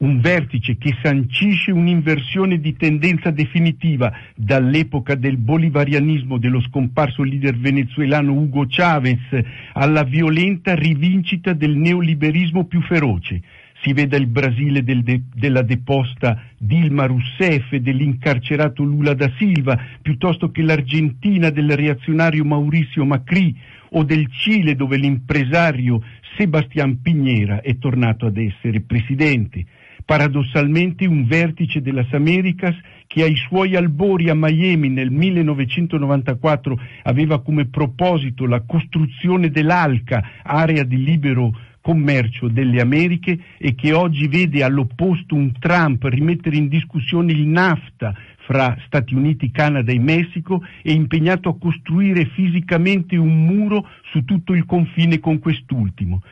Un 0.00 0.20
vertice 0.20 0.76
che 0.76 0.94
sancisce 1.02 1.72
un'inversione 1.72 2.60
di 2.60 2.76
tendenza 2.76 3.30
definitiva 3.30 4.12
dall'epoca 4.36 5.14
del 5.14 5.38
bolivarianismo 5.38 6.36
dello 6.36 6.60
scomparso 6.60 7.22
leader 7.22 7.56
venezuelano 7.56 8.32
Hugo 8.32 8.66
Chavez 8.68 9.40
alla 9.72 10.04
violenta 10.04 10.74
rivincita 10.74 11.54
del 11.54 11.76
neoliberismo 11.76 12.66
più 12.66 12.82
feroce 12.82 13.40
si 13.82 13.92
veda 13.92 14.16
il 14.16 14.26
Brasile 14.26 14.82
del 14.82 15.02
de, 15.02 15.22
della 15.34 15.62
deposta 15.62 16.42
Dilma 16.58 17.06
Rousseff 17.06 17.72
e 17.72 17.80
dell'incarcerato 17.80 18.82
Lula 18.82 19.14
da 19.14 19.30
Silva, 19.36 19.78
piuttosto 20.02 20.50
che 20.50 20.62
l'Argentina 20.62 21.50
del 21.50 21.76
reazionario 21.76 22.44
Mauricio 22.44 23.04
Macri 23.04 23.56
o 23.90 24.04
del 24.04 24.28
Cile 24.30 24.76
dove 24.76 24.96
l'impresario 24.96 26.02
Sebastián 26.36 27.00
Piñera 27.02 27.60
è 27.60 27.78
tornato 27.78 28.26
ad 28.26 28.36
essere 28.36 28.80
presidente. 28.80 29.64
Paradossalmente 30.04 31.06
un 31.06 31.24
vertice 31.24 31.80
della 31.80 32.04
Americas 32.10 32.74
che 33.06 33.22
ai 33.22 33.36
suoi 33.36 33.76
albori 33.76 34.28
a 34.28 34.34
Miami 34.34 34.88
nel 34.88 35.10
1994 35.10 36.80
aveva 37.04 37.40
come 37.42 37.66
proposito 37.66 38.46
la 38.46 38.60
costruzione 38.62 39.50
dell'ALCA, 39.50 40.40
area 40.42 40.82
di 40.84 41.02
libero 41.02 41.52
commercio 41.80 42.48
delle 42.48 42.80
Americhe 42.80 43.38
e 43.58 43.74
che 43.74 43.92
oggi 43.92 44.28
vede 44.28 44.62
all'opposto 44.62 45.34
un 45.34 45.52
Trump 45.58 46.04
rimettere 46.04 46.56
in 46.56 46.68
discussione 46.68 47.32
il 47.32 47.46
NAFTA 47.46 48.14
fra 48.50 48.76
Stati 48.86 49.14
Uniti, 49.14 49.50
Canada 49.50 49.92
e 49.92 49.98
Messico 49.98 50.64
e 50.82 50.92
impegnato 50.92 51.48
a 51.48 51.58
costruire 51.58 52.26
fisicamente 52.26 53.16
un 53.16 53.44
muro 53.44 53.88
su 54.10 54.24
tutto 54.24 54.52
il 54.54 54.66
confine 54.66 55.20
con 55.20 55.38
quest'ultimo. 55.38 56.22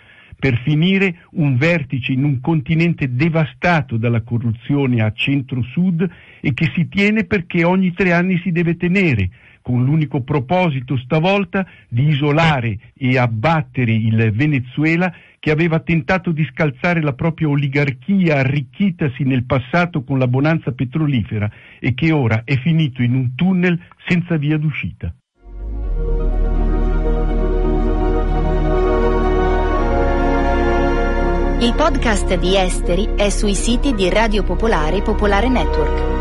Per 0.40 0.61
finire, 0.62 1.23
un 1.33 1.57
vertice 1.57 2.12
in 2.12 2.23
un 2.23 2.40
continente 2.40 3.12
devastato 3.12 3.97
dalla 3.97 4.23
corruzione 4.23 5.02
a 5.02 5.12
centro-sud 5.12 6.09
e 6.40 6.55
che 6.55 6.71
si 6.75 6.88
tiene 6.88 7.25
perché 7.25 7.64
ogni 7.64 7.93
tre 7.93 8.12
anni 8.12 8.38
si 8.45 8.52
deve 8.52 8.76
tenere, 8.76 9.31
con 9.69 9.85
l'unico 9.85 10.23
proposito 10.23 10.97
stavolta 10.97 11.67
di 11.91 12.09
isolare 12.09 12.79
e 12.97 13.19
abbattere 13.19 13.93
il 13.93 14.33
Venezuela 14.33 15.13
che 15.39 15.51
aveva 15.51 15.81
tentato 15.81 16.33
di 16.33 16.43
scalzare 16.51 17.03
la 17.03 17.13
propria 17.13 17.51
oligarchia 17.51 18.37
arricchitasi 18.37 19.25
nel 19.25 19.45
passato 19.45 20.05
con 20.05 20.19
la 20.19 20.27
bonanza 20.27 20.73
petrolifera 20.73 21.51
e 21.79 21.93
che 21.93 22.13
ora 22.13 22.45
è 22.47 22.57
finito 22.57 23.03
in 23.03 23.15
un 23.15 23.35
tunnel 23.35 23.79
senza 24.07 24.39
via 24.39 24.57
d'uscita. 24.57 25.15
Il 31.61 31.75
podcast 31.77 32.39
di 32.39 32.57
Esteri 32.57 33.11
è 33.17 33.29
sui 33.29 33.55
siti 33.55 33.93
di 33.93 34.09
Radio 34.09 34.45
Popolare 34.45 34.97
e 34.97 35.03
Popolare 35.03 35.51
Network. 35.51 36.18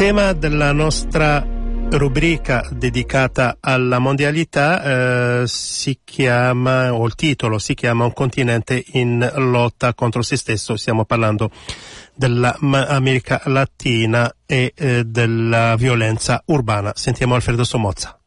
Tema 0.00 0.32
della 0.32 0.72
nostra 0.72 1.46
rubrica 1.90 2.66
dedicata 2.70 3.58
alla 3.60 3.98
mondialità 3.98 5.42
eh, 5.42 5.46
si 5.46 5.98
chiama, 6.02 6.94
o 6.94 7.04
il 7.04 7.14
titolo 7.14 7.58
si 7.58 7.74
chiama 7.74 8.06
Un 8.06 8.14
continente 8.14 8.82
in 8.92 9.30
lotta 9.34 9.92
contro 9.92 10.22
se 10.22 10.38
stesso. 10.38 10.78
Stiamo 10.78 11.04
parlando 11.04 11.50
dell'America 12.14 13.42
Latina 13.44 14.34
e 14.46 14.72
eh, 14.74 15.04
della 15.04 15.76
violenza 15.76 16.42
urbana. 16.46 16.92
Sentiamo 16.94 17.34
Alfredo 17.34 17.64
Somozza. 17.64 18.19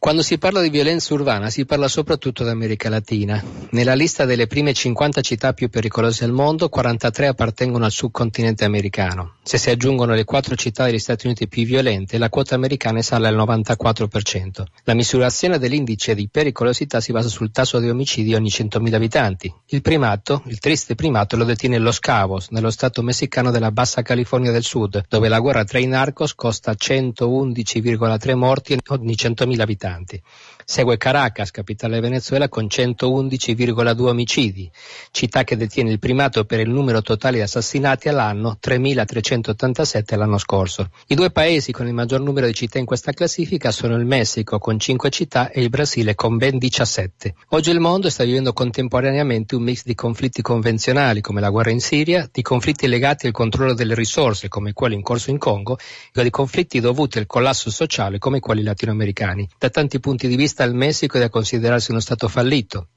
Quando 0.00 0.22
si 0.22 0.38
parla 0.38 0.62
di 0.62 0.70
violenza 0.70 1.12
urbana 1.12 1.50
si 1.50 1.66
parla 1.66 1.86
soprattutto 1.86 2.42
d'America 2.42 2.88
Latina. 2.88 3.44
Nella 3.72 3.92
lista 3.92 4.24
delle 4.24 4.46
prime 4.46 4.72
50 4.72 5.20
città 5.20 5.52
più 5.52 5.68
pericolose 5.68 6.24
al 6.24 6.32
mondo, 6.32 6.70
43 6.70 7.26
appartengono 7.26 7.84
al 7.84 7.90
subcontinente 7.90 8.64
americano. 8.64 9.34
Se 9.42 9.58
si 9.58 9.68
aggiungono 9.68 10.14
le 10.14 10.24
quattro 10.24 10.54
città 10.54 10.86
degli 10.86 10.98
Stati 10.98 11.26
Uniti 11.26 11.48
più 11.48 11.64
violente, 11.66 12.16
la 12.16 12.30
quota 12.30 12.54
americana 12.54 13.02
sale 13.02 13.28
al 13.28 13.36
94%. 13.36 14.64
La 14.84 14.94
misurazione 14.94 15.58
dell'indice 15.58 16.14
di 16.14 16.30
pericolosità 16.30 17.02
si 17.02 17.12
basa 17.12 17.28
sul 17.28 17.52
tasso 17.52 17.78
di 17.78 17.90
omicidi 17.90 18.32
ogni 18.32 18.48
100.000 18.48 18.94
abitanti. 18.94 19.54
Il 19.66 19.82
primato, 19.82 20.42
il 20.46 20.60
triste 20.60 20.94
primato, 20.94 21.36
lo 21.36 21.44
detiene 21.44 21.76
Los 21.76 21.98
Cabos, 21.98 22.48
nello 22.48 22.70
stato 22.70 23.02
messicano 23.02 23.50
della 23.50 23.70
Bassa 23.70 24.00
California 24.00 24.50
del 24.50 24.64
Sud, 24.64 25.04
dove 25.10 25.28
la 25.28 25.40
guerra 25.40 25.64
tra 25.64 25.78
i 25.78 25.86
narcos 25.86 26.34
costa 26.34 26.72
111,3 26.72 28.34
morti 28.34 28.78
ogni 28.88 29.12
100.000 29.12 29.60
abitanti 29.60 29.88
abitanti. 29.90 30.22
Segue 30.70 30.98
Caracas, 30.98 31.50
capitale 31.50 31.98
Venezuela, 31.98 32.48
con 32.48 32.66
111,2 32.66 34.02
omicidi, 34.02 34.70
città 35.10 35.42
che 35.42 35.56
detiene 35.56 35.90
il 35.90 35.98
primato 35.98 36.44
per 36.44 36.60
il 36.60 36.70
numero 36.70 37.02
totale 37.02 37.38
di 37.38 37.42
assassinati 37.42 38.08
all'anno, 38.08 38.56
3.387 38.62 40.16
l'anno 40.16 40.38
scorso. 40.38 40.90
I 41.08 41.16
due 41.16 41.32
paesi 41.32 41.72
con 41.72 41.88
il 41.88 41.92
maggior 41.92 42.20
numero 42.20 42.46
di 42.46 42.54
città 42.54 42.78
in 42.78 42.84
questa 42.84 43.10
classifica 43.10 43.72
sono 43.72 43.96
il 43.96 44.04
Messico 44.04 44.60
con 44.60 44.78
5 44.78 45.10
città 45.10 45.50
e 45.50 45.60
il 45.60 45.70
Brasile 45.70 46.14
con 46.14 46.36
ben 46.36 46.56
17. 46.56 47.34
Oggi 47.48 47.70
il 47.70 47.80
mondo 47.80 48.08
sta 48.08 48.22
vivendo 48.22 48.52
contemporaneamente 48.52 49.56
un 49.56 49.64
mix 49.64 49.82
di 49.82 49.96
conflitti 49.96 50.40
convenzionali 50.40 51.20
come 51.20 51.40
la 51.40 51.50
guerra 51.50 51.70
in 51.70 51.80
Siria, 51.80 52.28
di 52.30 52.42
conflitti 52.42 52.86
legati 52.86 53.26
al 53.26 53.32
controllo 53.32 53.74
delle 53.74 53.96
risorse 53.96 54.46
come 54.46 54.72
quello 54.72 54.94
in 54.94 55.02
corso 55.02 55.30
in 55.30 55.38
Congo 55.38 55.78
e 56.14 56.22
di 56.22 56.30
conflitti 56.30 56.78
dovuti 56.78 57.18
al 57.18 57.26
collasso 57.26 57.72
sociale 57.72 58.18
come 58.18 58.38
quelli 58.38 58.62
latinoamericani. 58.62 59.48
Da 59.58 59.68
tanti 59.68 59.98
punti 59.98 60.28
di 60.28 60.36
vista 60.36 60.58
il 60.64 60.74
Messico 60.74 61.16
è 61.16 61.20
da 61.20 61.28
considerarsi 61.28 61.90
uno 61.90 62.00
Stato 62.00 62.28
fallito 62.28 62.88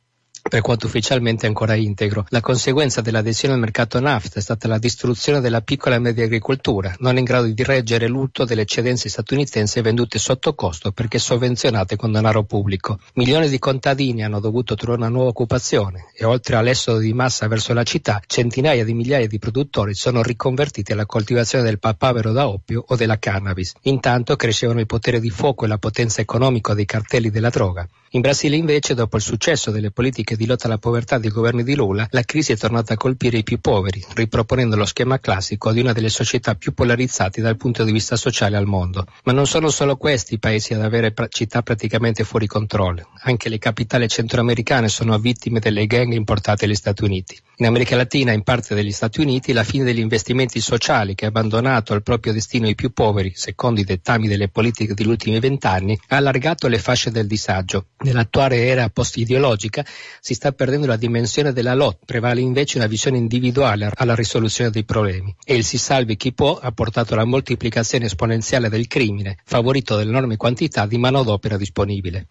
per 0.49 0.61
quanto 0.61 0.87
ufficialmente 0.87 1.47
ancora 1.47 1.73
integro. 1.73 2.25
La 2.29 2.41
conseguenza 2.41 3.01
dell'adesione 3.01 3.53
al 3.53 3.59
mercato 3.59 3.99
NAFTA 3.99 4.39
è 4.39 4.41
stata 4.41 4.67
la 4.67 4.77
distruzione 4.77 5.39
della 5.39 5.61
piccola 5.61 5.95
e 5.95 5.99
media 5.99 6.25
agricoltura, 6.25 6.93
non 6.99 7.17
in 7.17 7.23
grado 7.23 7.47
di 7.47 7.63
reggere 7.63 8.07
l'urto 8.07 8.43
delle 8.43 8.61
eccedenze 8.61 9.09
statunitensi 9.09 9.81
vendute 9.81 10.19
sotto 10.19 10.53
costo 10.53 10.91
perché 10.91 11.17
sovvenzionate 11.17 11.95
con 11.95 12.11
denaro 12.11 12.43
pubblico. 12.43 12.99
Milioni 13.13 13.49
di 13.49 13.57
contadini 13.57 14.23
hanno 14.23 14.39
dovuto 14.39 14.75
trovare 14.75 15.01
una 15.01 15.09
nuova 15.09 15.29
occupazione 15.29 16.07
e 16.13 16.25
oltre 16.25 16.57
all'esodo 16.57 16.99
di 16.99 17.13
massa 17.13 17.47
verso 17.47 17.73
la 17.73 17.83
città, 17.83 18.21
centinaia 18.25 18.83
di 18.83 18.93
migliaia 18.93 19.27
di 19.27 19.39
produttori 19.39 19.93
sono 19.95 20.21
riconvertiti 20.21 20.91
alla 20.91 21.05
coltivazione 21.05 21.63
del 21.63 21.79
papavero 21.79 22.31
da 22.31 22.47
oppio 22.47 22.83
o 22.85 22.95
della 22.95 23.17
cannabis. 23.17 23.73
Intanto 23.83 24.35
crescevano 24.35 24.81
il 24.81 24.85
potere 24.85 25.19
di 25.19 25.29
fuoco 25.29 25.65
e 25.65 25.67
la 25.69 25.77
potenza 25.77 26.21
economica 26.21 26.73
dei 26.73 26.85
cartelli 26.85 27.29
della 27.29 27.49
droga. 27.49 27.87
In 28.15 28.21
Brasile 28.21 28.55
invece, 28.55 28.93
dopo 28.93 29.15
il 29.15 29.23
successo 29.23 29.71
delle 29.71 29.89
politiche 29.89 30.32
di 30.35 30.45
lotta 30.45 30.67
alla 30.67 30.77
povertà 30.77 31.17
dei 31.17 31.29
governi 31.29 31.63
di 31.63 31.75
Lula, 31.75 32.07
la 32.11 32.23
crisi 32.23 32.51
è 32.51 32.57
tornata 32.57 32.93
a 32.93 32.97
colpire 32.97 33.37
i 33.37 33.43
più 33.43 33.59
poveri, 33.59 34.03
riproponendo 34.13 34.75
lo 34.75 34.85
schema 34.85 35.19
classico 35.19 35.71
di 35.71 35.79
una 35.79 35.93
delle 35.93 36.09
società 36.09 36.55
più 36.55 36.73
polarizzate 36.73 37.41
dal 37.41 37.57
punto 37.57 37.83
di 37.83 37.91
vista 37.91 38.15
sociale 38.15 38.57
al 38.57 38.65
mondo. 38.65 39.05
Ma 39.23 39.31
non 39.31 39.47
sono 39.47 39.69
solo 39.69 39.97
questi 39.97 40.35
i 40.35 40.39
paesi 40.39 40.73
ad 40.73 40.81
avere 40.81 41.13
città 41.29 41.61
praticamente 41.61 42.23
fuori 42.23 42.47
controllo, 42.47 43.09
anche 43.21 43.49
le 43.49 43.57
capitali 43.57 44.07
centroamericane 44.07 44.89
sono 44.89 45.17
vittime 45.17 45.59
delle 45.59 45.85
gang 45.85 46.13
importate 46.13 46.65
agli 46.65 46.75
Stati 46.75 47.03
Uniti. 47.03 47.39
In 47.57 47.67
America 47.67 47.95
Latina 47.95 48.31
in 48.31 48.43
parte 48.43 48.75
degli 48.75 48.91
Stati 48.91 49.21
Uniti 49.21 49.53
la 49.53 49.63
fine 49.63 49.83
degli 49.83 49.99
investimenti 49.99 50.59
sociali 50.59 51.15
che 51.15 51.25
ha 51.25 51.27
abbandonato 51.29 51.93
al 51.93 52.03
proprio 52.03 52.33
destino 52.33 52.67
i 52.67 52.75
più 52.75 52.91
poveri, 52.91 53.31
secondo 53.35 53.79
i 53.79 53.83
dettami 53.83 54.27
delle 54.27 54.49
politiche 54.49 54.93
degli 54.93 55.07
ultimi 55.07 55.39
vent'anni, 55.39 55.97
ha 56.07 56.17
allargato 56.17 56.67
le 56.67 56.79
fasce 56.79 57.11
del 57.11 57.27
disagio. 57.27 57.87
Nell'attuale 57.99 58.65
era 58.65 58.89
post-ideologica 58.89 59.85
si 60.25 60.35
sta 60.35 60.53
perdendo 60.53 60.87
la 60.87 60.95
dimensione 60.95 61.51
della 61.51 61.73
lotta, 61.73 62.05
prevale 62.05 62.39
invece 62.39 62.77
una 62.77 62.87
visione 62.87 63.17
individuale 63.17 63.91
alla 63.93 64.15
risoluzione 64.15 64.69
dei 64.69 64.85
problemi. 64.85 65.35
E 65.43 65.53
il 65.53 65.65
si 65.65 65.77
salvi 65.77 66.15
chi 66.15 66.31
può 66.31 66.57
ha 66.57 66.71
portato 66.71 67.13
alla 67.13 67.25
moltiplicazione 67.25 68.05
esponenziale 68.05 68.69
del 68.69 68.87
crimine, 68.87 69.39
favorito 69.43 69.97
dall'enorme 69.97 70.37
quantità 70.37 70.85
di 70.85 70.97
manodopera 70.97 71.57
disponibile. 71.57 72.27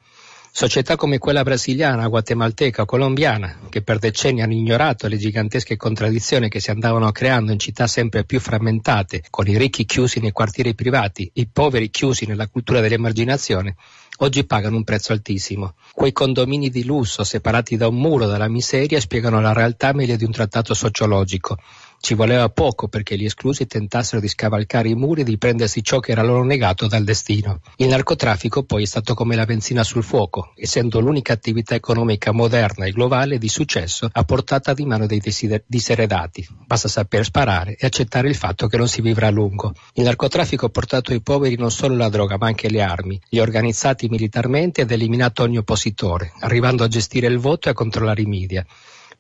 Società 0.51 0.97
come 0.97 1.19
quella 1.19 1.43
brasiliana, 1.43 2.09
guatemalteca 2.09 2.83
o 2.83 2.85
colombiana, 2.87 3.59
che 3.69 3.83
per 3.83 3.99
decenni 3.99 4.41
hanno 4.41 4.55
ignorato 4.55 5.07
le 5.07 5.19
gigantesche 5.19 5.77
contraddizioni 5.77 6.49
che 6.49 6.61
si 6.61 6.71
andavano 6.71 7.13
creando 7.13 7.53
in 7.53 7.59
città 7.59 7.87
sempre 7.87 8.25
più 8.25 8.41
frammentate, 8.41 9.25
con 9.29 9.47
i 9.49 9.59
ricchi 9.59 9.85
chiusi 9.85 10.19
nei 10.19 10.33
quartieri 10.33 10.75
privati, 10.75 11.31
i 11.35 11.47
poveri 11.47 11.91
chiusi 11.91 12.25
nella 12.25 12.49
cultura 12.49 12.81
dell'emarginazione, 12.81 13.77
oggi 14.19 14.45
pagano 14.45 14.77
un 14.77 14.85
prezzo 14.85 15.13
altissimo. 15.13 15.75
Quei 15.93 16.13
condomini 16.13 16.71
di 16.71 16.85
lusso 16.85 17.25
separati 17.25 17.77
da 17.77 17.89
un 17.89 17.97
muro 17.97 18.27
dalla 18.27 18.49
miseria 18.49 19.01
spiegano 19.01 19.41
la 19.41 19.53
realtà 19.53 19.93
meglio 19.93 20.17
di 20.17 20.25
un 20.25 20.33
trattato 20.33 20.75
sociologico. 20.75 21.59
Ci 22.05 22.15
voleva 22.15 22.49
poco 22.49 22.89
perché 22.89 23.17
gli 23.17 23.27
esclusi 23.27 23.65
tentassero 23.69 24.21
di 24.21 24.27
scavalcare 24.27 24.89
i 24.89 24.97
muri 24.97 25.21
e 25.21 25.25
di 25.25 25.39
prendersi 25.39 25.85
ciò 25.85 26.01
che 26.01 26.11
era 26.11 26.25
loro 26.25 26.43
negato 26.43 26.89
dal 26.89 27.05
destino. 27.05 27.61
Il 27.77 27.87
narcotraffico 27.87 28.65
poi 28.65 28.83
è 28.83 28.87
stato 28.87 29.15
come 29.15 29.37
la 29.37 29.45
benzina 29.45 29.85
sul 29.85 30.03
fuoco, 30.03 30.53
essendo 30.57 30.99
l'unica 30.99 31.33
attività 31.33 31.77
economica 31.77 32.33
moderna 32.33 32.87
e 32.87 32.91
globale 32.91 33.39
di 33.39 33.49
successo 33.49 34.09
a 34.11 34.25
portata 34.25 34.75
di 34.75 34.85
mano 34.85 35.07
dei 35.07 35.23
diseredati. 35.65 36.45
Basta 36.67 36.89
saper 36.89 37.25
sparare 37.25 37.77
e 37.79 37.87
accettare 37.87 38.29
il 38.29 38.35
fatto 38.35 38.67
che 38.67 38.77
non 38.77 38.89
si 38.89 39.01
vivrà 39.01 39.29
a 39.29 39.31
lungo. 39.31 39.73
Il 39.95 40.03
narcotraffico 40.03 40.67
ha 40.67 40.71
portato 40.71 41.13
ai 41.13 41.23
poveri 41.23 41.55
non 41.55 41.71
solo 41.71 41.95
la 41.95 42.09
droga 42.09 42.37
ma 42.37 42.49
anche 42.49 42.69
le 42.69 42.83
armi, 42.83 43.21
li 43.29 43.39
ha 43.39 43.43
organizzati 43.43 44.09
militarmente 44.09 44.81
ed 44.81 44.91
eliminato 44.91 45.45
ogni 45.45 45.59
oppositore, 45.59 46.33
arrivando 46.41 46.83
a 46.83 46.89
gestire 46.89 47.29
il 47.29 47.39
voto 47.39 47.69
e 47.69 47.71
a 47.71 47.75
controllare 47.75 48.23
i 48.23 48.27
media. 48.27 48.67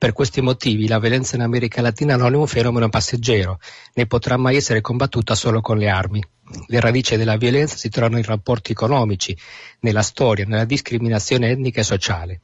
Per 0.02 0.12
questi 0.12 0.40
motivi 0.40 0.88
la 0.88 0.98
violenza 0.98 1.36
in 1.36 1.42
America 1.42 1.80
Latina 1.80 2.16
non 2.16 2.32
è 2.32 2.36
un 2.36 2.48
fenomeno 2.48 2.88
passeggero, 2.88 3.60
né 3.94 4.04
potrà 4.06 4.36
mai 4.36 4.56
essere 4.56 4.80
combattuta 4.80 5.36
solo 5.36 5.60
con 5.60 5.78
le 5.78 5.88
armi. 5.88 6.20
Le 6.66 6.80
radici 6.80 7.14
della 7.14 7.36
violenza 7.36 7.76
si 7.76 7.88
trovano 7.88 8.16
in 8.16 8.24
rapporti 8.24 8.72
economici, 8.72 9.38
nella 9.78 10.02
storia, 10.02 10.44
nella 10.44 10.64
discriminazione 10.64 11.50
etnica 11.50 11.82
e 11.82 11.84
sociale. 11.84 12.40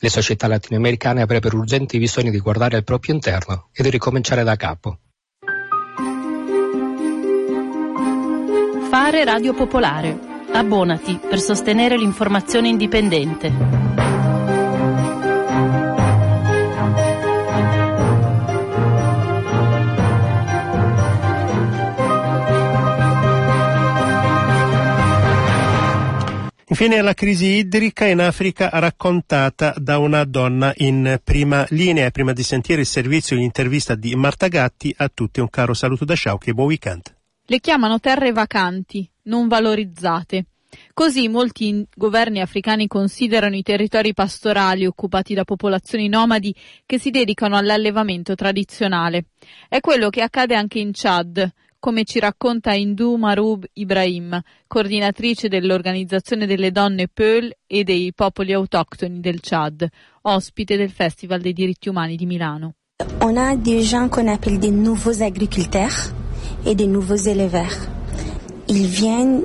Le 0.00 0.08
società 0.08 0.46
latinoamericane 0.46 1.20
avrebbero 1.20 1.58
urgenti 1.58 1.98
bisogno 1.98 2.30
di 2.30 2.40
guardare 2.40 2.76
al 2.76 2.84
proprio 2.84 3.12
interno 3.12 3.68
e 3.74 3.82
di 3.82 3.90
ricominciare 3.90 4.42
da 4.42 4.56
capo. 4.56 4.98
Fare 8.88 9.24
Radio 9.24 9.52
Popolare. 9.52 10.18
Abbonati 10.50 11.20
per 11.28 11.40
sostenere 11.40 11.98
l'informazione 11.98 12.68
indipendente. 12.68 13.91
Infine 26.72 27.02
la 27.02 27.12
crisi 27.12 27.48
idrica 27.56 28.06
in 28.06 28.18
Africa 28.18 28.70
raccontata 28.72 29.74
da 29.76 29.98
una 29.98 30.24
donna 30.24 30.72
in 30.78 31.20
prima 31.22 31.66
linea. 31.68 32.10
Prima 32.10 32.32
di 32.32 32.42
sentire 32.42 32.80
il 32.80 32.86
servizio 32.86 33.36
in 33.36 33.42
intervista 33.42 33.94
di 33.94 34.14
Marta 34.14 34.48
Gatti, 34.48 34.90
a 34.96 35.10
tutti 35.12 35.40
un 35.40 35.50
caro 35.50 35.74
saluto 35.74 36.06
da 36.06 36.14
Sciauchi 36.14 36.48
e 36.48 36.54
buon 36.54 36.68
weekend. 36.68 37.14
Le 37.44 37.60
chiamano 37.60 38.00
terre 38.00 38.32
vacanti, 38.32 39.06
non 39.24 39.48
valorizzate. 39.48 40.46
Così 40.94 41.28
molti 41.28 41.86
governi 41.94 42.40
africani 42.40 42.86
considerano 42.86 43.54
i 43.54 43.62
territori 43.62 44.14
pastorali 44.14 44.86
occupati 44.86 45.34
da 45.34 45.44
popolazioni 45.44 46.08
nomadi 46.08 46.54
che 46.86 46.98
si 46.98 47.10
dedicano 47.10 47.58
all'allevamento 47.58 48.34
tradizionale. 48.34 49.26
È 49.68 49.78
quello 49.80 50.08
che 50.08 50.22
accade 50.22 50.54
anche 50.54 50.78
in 50.78 50.92
Chad, 50.94 51.52
come 51.82 52.04
ci 52.04 52.20
racconta 52.20 52.74
Indu 52.74 53.16
Marub 53.16 53.64
Ibrahim, 53.72 54.40
coordinatrice 54.68 55.48
dell'Organizzazione 55.48 56.46
delle 56.46 56.70
donne 56.70 57.08
Peul 57.12 57.52
e 57.66 57.82
dei 57.82 58.12
popoli 58.14 58.52
autoctoni 58.52 59.18
del 59.18 59.40
Chad, 59.40 59.88
ospite 60.22 60.76
del 60.76 60.92
Festival 60.92 61.40
dei 61.40 61.52
diritti 61.52 61.88
umani 61.88 62.14
di 62.14 62.24
Milano. 62.24 62.74
On 63.18 63.36
a 63.36 63.56
des 63.56 63.82
gens 63.82 64.08
qu'on 64.08 64.28
appelle 64.28 64.60
des 64.60 64.70
nouveaux 64.70 65.24
agriculteurs 65.24 66.12
et 66.64 66.76
des 66.76 66.86
nouveaux 66.86 67.16
éleveurs. 67.16 67.74
Ils 68.68 68.86
viennent 68.86 69.42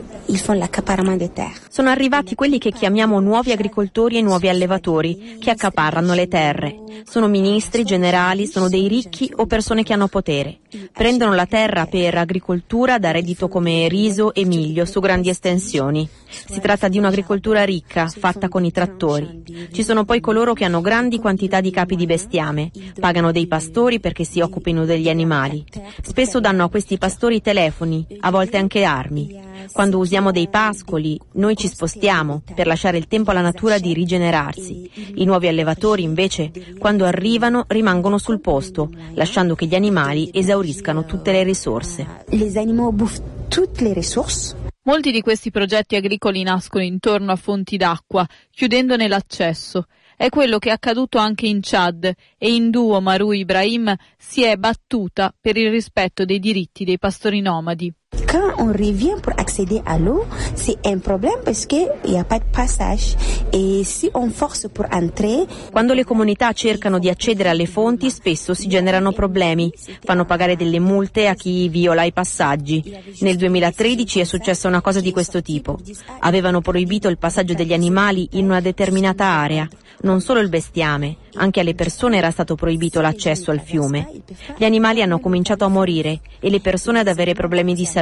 sono 1.70 1.90
arrivati 1.90 2.36
quelli 2.36 2.58
che 2.58 2.72
chiamiamo 2.72 3.20
nuovi 3.20 3.52
agricoltori 3.52 4.18
e 4.18 4.22
nuovi 4.22 4.50
allevatori, 4.50 5.38
che 5.40 5.52
accaparrano 5.52 6.14
le 6.14 6.28
terre. 6.28 6.76
Sono 7.06 7.28
ministri, 7.28 7.84
generali, 7.84 8.46
sono 8.46 8.68
dei 8.68 8.88
ricchi 8.88 9.32
o 9.36 9.46
persone 9.46 9.84
che 9.84 9.94
hanno 9.94 10.08
potere. 10.08 10.58
Prendono 10.92 11.34
la 11.34 11.46
terra 11.46 11.86
per 11.86 12.18
agricoltura 12.18 12.98
da 12.98 13.12
reddito 13.12 13.48
come 13.48 13.88
riso 13.88 14.34
e 14.34 14.44
miglio 14.44 14.84
su 14.86 15.00
grandi 15.00 15.30
estensioni. 15.30 16.08
Si 16.28 16.60
tratta 16.60 16.90
di 16.90 16.98
un'agricoltura 16.98 17.64
ricca, 17.64 18.08
fatta 18.08 18.50
con 18.50 18.66
i 18.66 18.72
trattori. 18.72 19.70
Ci 19.72 19.84
sono 19.84 20.04
poi 20.04 20.20
coloro 20.20 20.54
che 20.54 20.66
hanno 20.66 20.82
grandi 20.82 21.20
quantità 21.20 21.62
di 21.62 21.72
capi 21.72 21.96
di 21.96 22.06
bestiame, 22.06 22.72
pagano 23.00 23.32
dei 23.32 23.48
pastori 23.48 24.02
perché 24.02 24.26
si 24.26 24.42
occupino 24.42 24.84
degli 24.84 25.08
animali. 25.08 25.64
Spesso 26.02 26.42
danno 26.42 26.66
a 26.66 26.70
questi 26.70 26.98
pastori 26.98 27.42
telefoni, 27.42 28.06
a 28.20 28.32
volte 28.32 28.58
anche 28.58 28.84
armi. 28.84 29.46
Quando 29.72 29.98
usiamo 29.98 30.32
dei 30.32 30.48
pascoli, 30.48 31.20
noi 31.34 31.56
ci 31.56 31.68
spostiamo 31.68 32.42
per 32.56 32.68
lasciare 32.68 32.98
il 32.98 33.08
tempo 33.08 33.32
alla 33.32 33.42
natura 33.42 33.78
di 33.78 33.94
rigenerarsi. 33.94 35.14
I 35.16 35.26
nuovi 35.26 35.48
allevatori, 35.48 36.04
invece, 36.04 36.52
quando 36.78 37.06
arrivano, 37.06 37.66
rimangono 37.68 38.18
sul 38.18 38.40
posto, 38.40 38.90
lasciando 39.14 39.56
che 39.56 39.66
gli 39.66 39.76
animali 39.76 40.30
esauriscano 40.34 41.06
tutte 41.06 41.32
le 41.32 41.44
risorse. 41.44 42.26
Les 42.30 42.56
animaux 42.58 42.94
bouffent 42.94 43.24
toutes 43.50 43.82
les 43.82 43.94
ressources. 43.94 44.56
Molti 44.84 45.12
di 45.12 45.22
questi 45.22 45.52
progetti 45.52 45.96
agricoli 45.98 46.44
nascono 46.44 46.84
intorno 46.84 47.34
a 47.34 47.36
fonti 47.36 47.76
d'acqua, 47.76 48.26
chiudendone 48.52 49.08
l'accesso. 49.08 49.88
È 50.16 50.30
quello 50.30 50.58
che 50.58 50.70
è 50.70 50.72
accaduto 50.72 51.18
anche 51.18 51.46
in 51.46 51.60
Chad 51.62 52.12
e 52.38 52.54
in 52.54 52.70
duo 52.70 53.02
Maru 53.02 53.34
Ibrahim 53.34 53.94
si 54.18 54.44
è 54.44 54.56
battuta 54.56 55.32
per 55.40 55.58
il 55.58 55.70
rispetto 55.70 56.26
dei 56.26 56.40
diritti 56.40 56.86
dei 56.86 56.98
pastori 56.98 57.42
nomadi. 57.42 57.94
Quand 58.28 58.56
on 58.58 58.72
revient 58.72 59.16
pour 59.22 59.34
accéder 59.38 59.82
à 59.86 59.98
l'eau, 59.98 60.26
c'est 60.56 60.78
un 60.86 60.98
problème 60.98 61.40
parce 61.44 61.66
qu'il 61.66 61.90
n'y 62.06 62.18
a 62.18 62.24
pas 62.24 62.40
de 62.40 62.46
passage. 62.52 63.16
Et 63.52 63.84
si 63.84 64.10
on 64.14 64.30
force 64.30 64.68
pour 64.74 64.86
entrer... 64.92 65.46
Quando 65.72 65.94
le 65.94 66.04
comunità 66.04 66.52
cercano 66.54 67.00
di 67.00 67.10
accedere 67.10 67.50
alle 67.50 67.66
fonti, 67.66 68.10
spesso 68.10 68.54
si 68.54 68.68
generano 68.68 69.12
problemi. 69.12 69.72
Fanno 70.04 70.26
pagare 70.26 70.56
delle 70.56 70.80
multe 70.80 71.28
a 71.28 71.36
chi 71.36 71.68
viola 71.70 72.04
i 72.04 72.14
passaggi. 72.14 72.84
Nel 73.20 73.36
2013 73.36 74.22
è 74.22 74.24
successa 74.24 74.68
una 74.68 74.82
cosa 74.82 75.02
di 75.02 75.12
questo 75.12 75.42
tipo. 75.42 75.78
Avevano 76.20 76.62
proibito 76.62 77.08
il 77.08 77.18
passaggio 77.18 77.54
degli 77.54 77.74
animali 77.74 78.30
in 78.34 78.46
una 78.46 78.62
determinata 78.62 79.26
area. 79.26 79.68
Non 80.00 80.22
solo 80.22 80.42
il 80.42 80.50
bestiame, 80.50 81.18
anche 81.36 81.60
alle 81.60 81.74
persone 81.74 82.18
era 82.18 82.30
stato 82.30 82.54
proibito 82.54 83.02
l'accesso 83.02 83.50
al 83.50 83.62
fiume. 83.62 84.08
Gli 84.56 84.64
animali 84.64 85.02
hanno 85.02 85.20
cominciato 85.20 85.66
a 85.66 85.70
morire 85.70 86.20
e 86.40 86.52
le 86.52 86.60
persone 86.60 87.00
ad 87.00 87.08
avere 87.08 87.34
problemi 87.34 87.74
di 87.74 87.86
salute. 87.86 87.97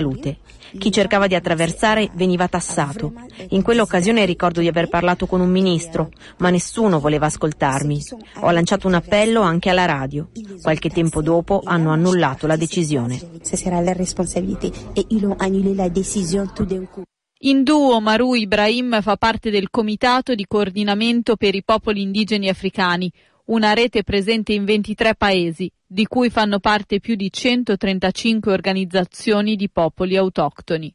Chi 0.77 0.91
cercava 0.91 1.27
di 1.27 1.35
attraversare 1.35 2.09
veniva 2.13 2.47
tassato. 2.47 3.13
In 3.49 3.61
quell'occasione 3.61 4.25
ricordo 4.25 4.59
di 4.59 4.67
aver 4.67 4.89
parlato 4.89 5.25
con 5.25 5.41
un 5.41 5.49
ministro, 5.49 6.11
ma 6.37 6.49
nessuno 6.49 6.99
voleva 6.99 7.27
ascoltarmi. 7.27 8.01
Ho 8.41 8.51
lanciato 8.51 8.87
un 8.87 8.95
appello 8.95 9.41
anche 9.41 9.69
alla 9.69 9.85
radio. 9.85 10.29
Qualche 10.61 10.89
tempo 10.89 11.21
dopo 11.21 11.61
hanno 11.63 11.91
annullato 11.91 12.47
la 12.47 12.55
decisione. 12.55 13.19
In 17.39 17.63
duo 17.63 17.99
Maru 17.99 18.33
Ibrahim 18.33 19.01
fa 19.01 19.17
parte 19.17 19.51
del 19.51 19.69
Comitato 19.69 20.33
di 20.33 20.45
coordinamento 20.47 21.35
per 21.35 21.53
i 21.53 21.63
popoli 21.63 22.01
indigeni 22.01 22.49
africani, 22.49 23.11
una 23.45 23.73
rete 23.73 24.03
presente 24.03 24.53
in 24.53 24.65
23 24.65 25.15
paesi, 25.15 25.71
di 25.85 26.05
cui 26.07 26.29
fanno 26.29 26.59
parte 26.59 26.99
più 26.99 27.15
di 27.15 27.31
135 27.31 28.51
organizzazioni 28.51 29.55
di 29.55 29.69
popoli 29.69 30.17
autoctoni. 30.17 30.93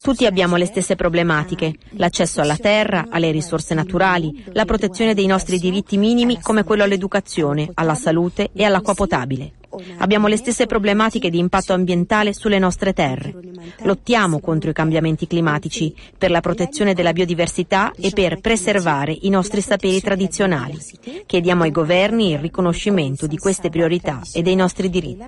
Tutti 0.00 0.26
abbiamo 0.26 0.56
le 0.56 0.66
stesse 0.66 0.96
problematiche, 0.96 1.74
l'accesso 1.92 2.40
alla 2.40 2.56
terra, 2.56 3.06
alle 3.08 3.30
risorse 3.30 3.74
naturali, 3.74 4.44
la 4.52 4.64
protezione 4.64 5.14
dei 5.14 5.26
nostri 5.26 5.58
diritti 5.58 5.96
minimi 5.96 6.40
come 6.40 6.64
quello 6.64 6.82
all'educazione, 6.82 7.70
alla 7.74 7.94
salute 7.94 8.50
e 8.52 8.64
all'acqua 8.64 8.94
potabile. 8.94 9.52
Abbiamo 9.98 10.26
le 10.26 10.36
stesse 10.36 10.66
problematiche 10.66 11.30
di 11.30 11.38
impatto 11.38 11.72
ambientale 11.72 12.32
sulle 12.32 12.58
nostre 12.58 12.92
terre. 12.92 13.34
Lottiamo 13.82 14.40
contro 14.40 14.70
i 14.70 14.74
cambiamenti 14.74 15.26
climatici, 15.26 15.94
per 16.16 16.30
la 16.30 16.40
protezione 16.40 16.94
della 16.94 17.12
biodiversità 17.12 17.92
e 17.98 18.10
per 18.10 18.40
preservare 18.40 19.16
i 19.22 19.28
nostri 19.28 19.60
saperi 19.60 20.00
tradizionali. 20.00 20.78
Chiediamo 21.26 21.62
ai 21.62 21.70
governi 21.70 22.32
il 22.32 22.38
riconoscimento 22.38 23.26
di 23.26 23.38
queste 23.38 23.70
priorità 23.70 24.20
e 24.32 24.42
dei 24.42 24.54
nostri 24.54 24.90
diritti. 24.90 25.24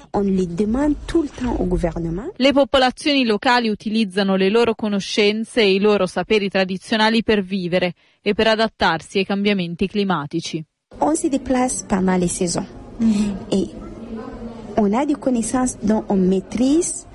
Le 2.37 2.52
popolazioni 2.52 3.24
locali 3.24 3.68
utilizzano 3.68 4.37
le 4.37 4.50
loro 4.50 4.74
conoscenze 4.74 5.61
e 5.61 5.74
i 5.74 5.80
loro 5.80 6.07
saperi 6.07 6.48
tradizionali 6.48 7.22
per 7.22 7.42
vivere 7.42 7.94
e 8.22 8.35
per 8.35 8.48
adattarsi 8.48 9.18
ai 9.18 9.26
cambiamenti 9.26 9.87
climatici. 9.87 10.64
On 10.98 11.16
se 11.16 11.28
déplace 11.28 11.85
pendant 11.87 12.18
les 12.18 12.30
saisons 12.30 12.66
et 13.50 13.74
on 14.77 14.93
a 14.93 15.07
des 15.07 15.15
connaissances 15.15 15.77
dont 15.83 16.05
on 16.09 16.17
maîtrise 16.17 17.07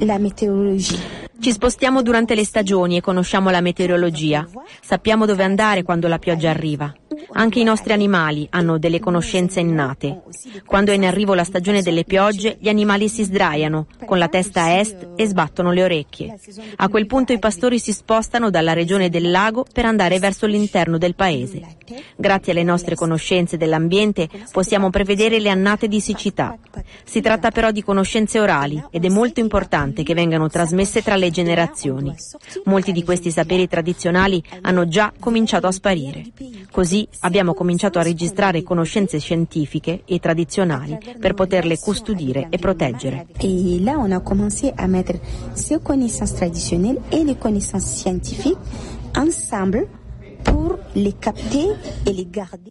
la 0.00 0.18
météorologie. 0.18 1.00
Ci 1.38 1.52
spostiamo 1.52 2.02
durante 2.02 2.34
le 2.34 2.44
stagioni 2.44 2.96
e 2.96 3.00
conosciamo 3.00 3.50
la 3.50 3.60
meteorologia. 3.60 4.48
Sappiamo 4.80 5.26
dove 5.26 5.44
andare 5.44 5.82
quando 5.82 6.08
la 6.08 6.18
pioggia 6.18 6.50
arriva. 6.50 6.92
Anche 7.32 7.60
i 7.60 7.64
nostri 7.64 7.92
animali 7.92 8.46
hanno 8.50 8.78
delle 8.78 9.00
conoscenze 9.00 9.60
innate. 9.60 10.22
Quando 10.64 10.90
è 10.90 10.94
in 10.94 11.04
arrivo 11.04 11.34
la 11.34 11.44
stagione 11.44 11.82
delle 11.82 12.04
piogge, 12.04 12.56
gli 12.60 12.68
animali 12.68 13.08
si 13.08 13.24
sdraiano, 13.24 13.86
con 14.04 14.18
la 14.18 14.28
testa 14.28 14.62
a 14.62 14.78
est 14.78 15.08
e 15.16 15.26
sbattono 15.26 15.72
le 15.72 15.84
orecchie. 15.84 16.38
A 16.76 16.88
quel 16.88 17.06
punto 17.06 17.32
i 17.32 17.38
pastori 17.38 17.78
si 17.78 17.92
spostano 17.92 18.50
dalla 18.50 18.72
regione 18.72 19.08
del 19.08 19.30
lago 19.30 19.64
per 19.70 19.84
andare 19.84 20.18
verso 20.18 20.46
l'interno 20.46 20.98
del 20.98 21.14
paese. 21.14 21.76
Grazie 22.16 22.52
alle 22.52 22.64
nostre 22.64 22.94
conoscenze 22.94 23.56
dell'ambiente 23.56 24.28
possiamo 24.50 24.90
prevedere 24.90 25.38
le 25.38 25.50
annate 25.50 25.88
di 25.88 26.00
siccità. 26.00 26.56
Si 27.04 27.20
tratta 27.20 27.50
però 27.50 27.70
di 27.70 27.82
conoscenze 27.82 28.40
orali 28.40 28.82
ed 28.90 29.04
è 29.04 29.08
molto 29.08 29.40
importante 29.40 30.02
che 30.02 30.14
vengano 30.14 30.48
trasmesse 30.48 31.02
tra 31.02 31.16
le 31.16 31.25
generazioni. 31.30 32.14
Molti 32.64 32.92
di 32.92 33.04
questi 33.04 33.30
saperi 33.30 33.68
tradizionali 33.68 34.42
hanno 34.62 34.86
già 34.88 35.12
cominciato 35.18 35.66
a 35.66 35.72
sparire. 35.72 36.24
Così 36.70 37.06
abbiamo 37.20 37.54
cominciato 37.54 37.98
a 37.98 38.02
registrare 38.02 38.62
conoscenze 38.62 39.18
scientifiche 39.18 40.02
e 40.04 40.18
tradizionali 40.18 40.98
per 41.18 41.34
poterle 41.34 41.78
custodire 41.78 42.48
e 42.50 42.58
proteggere. 42.58 43.26
Et 43.40 43.80
là, 43.80 43.98
on 43.98 44.12
a 44.12 44.20
commencé 44.20 44.72
à 44.76 44.86
mettre 44.86 45.18
ces 45.54 45.78
connaissances 45.82 46.34
traditionnelles 46.34 47.00
et 47.10 47.24
les 47.24 47.36
connaissances 47.36 47.94
scientifiques 47.94 48.58
ensemble 49.16 49.88
pour 50.44 50.78
les 50.94 51.12
capter 51.12 51.68
et 52.06 52.12
les 52.12 52.28
garder. 52.30 52.70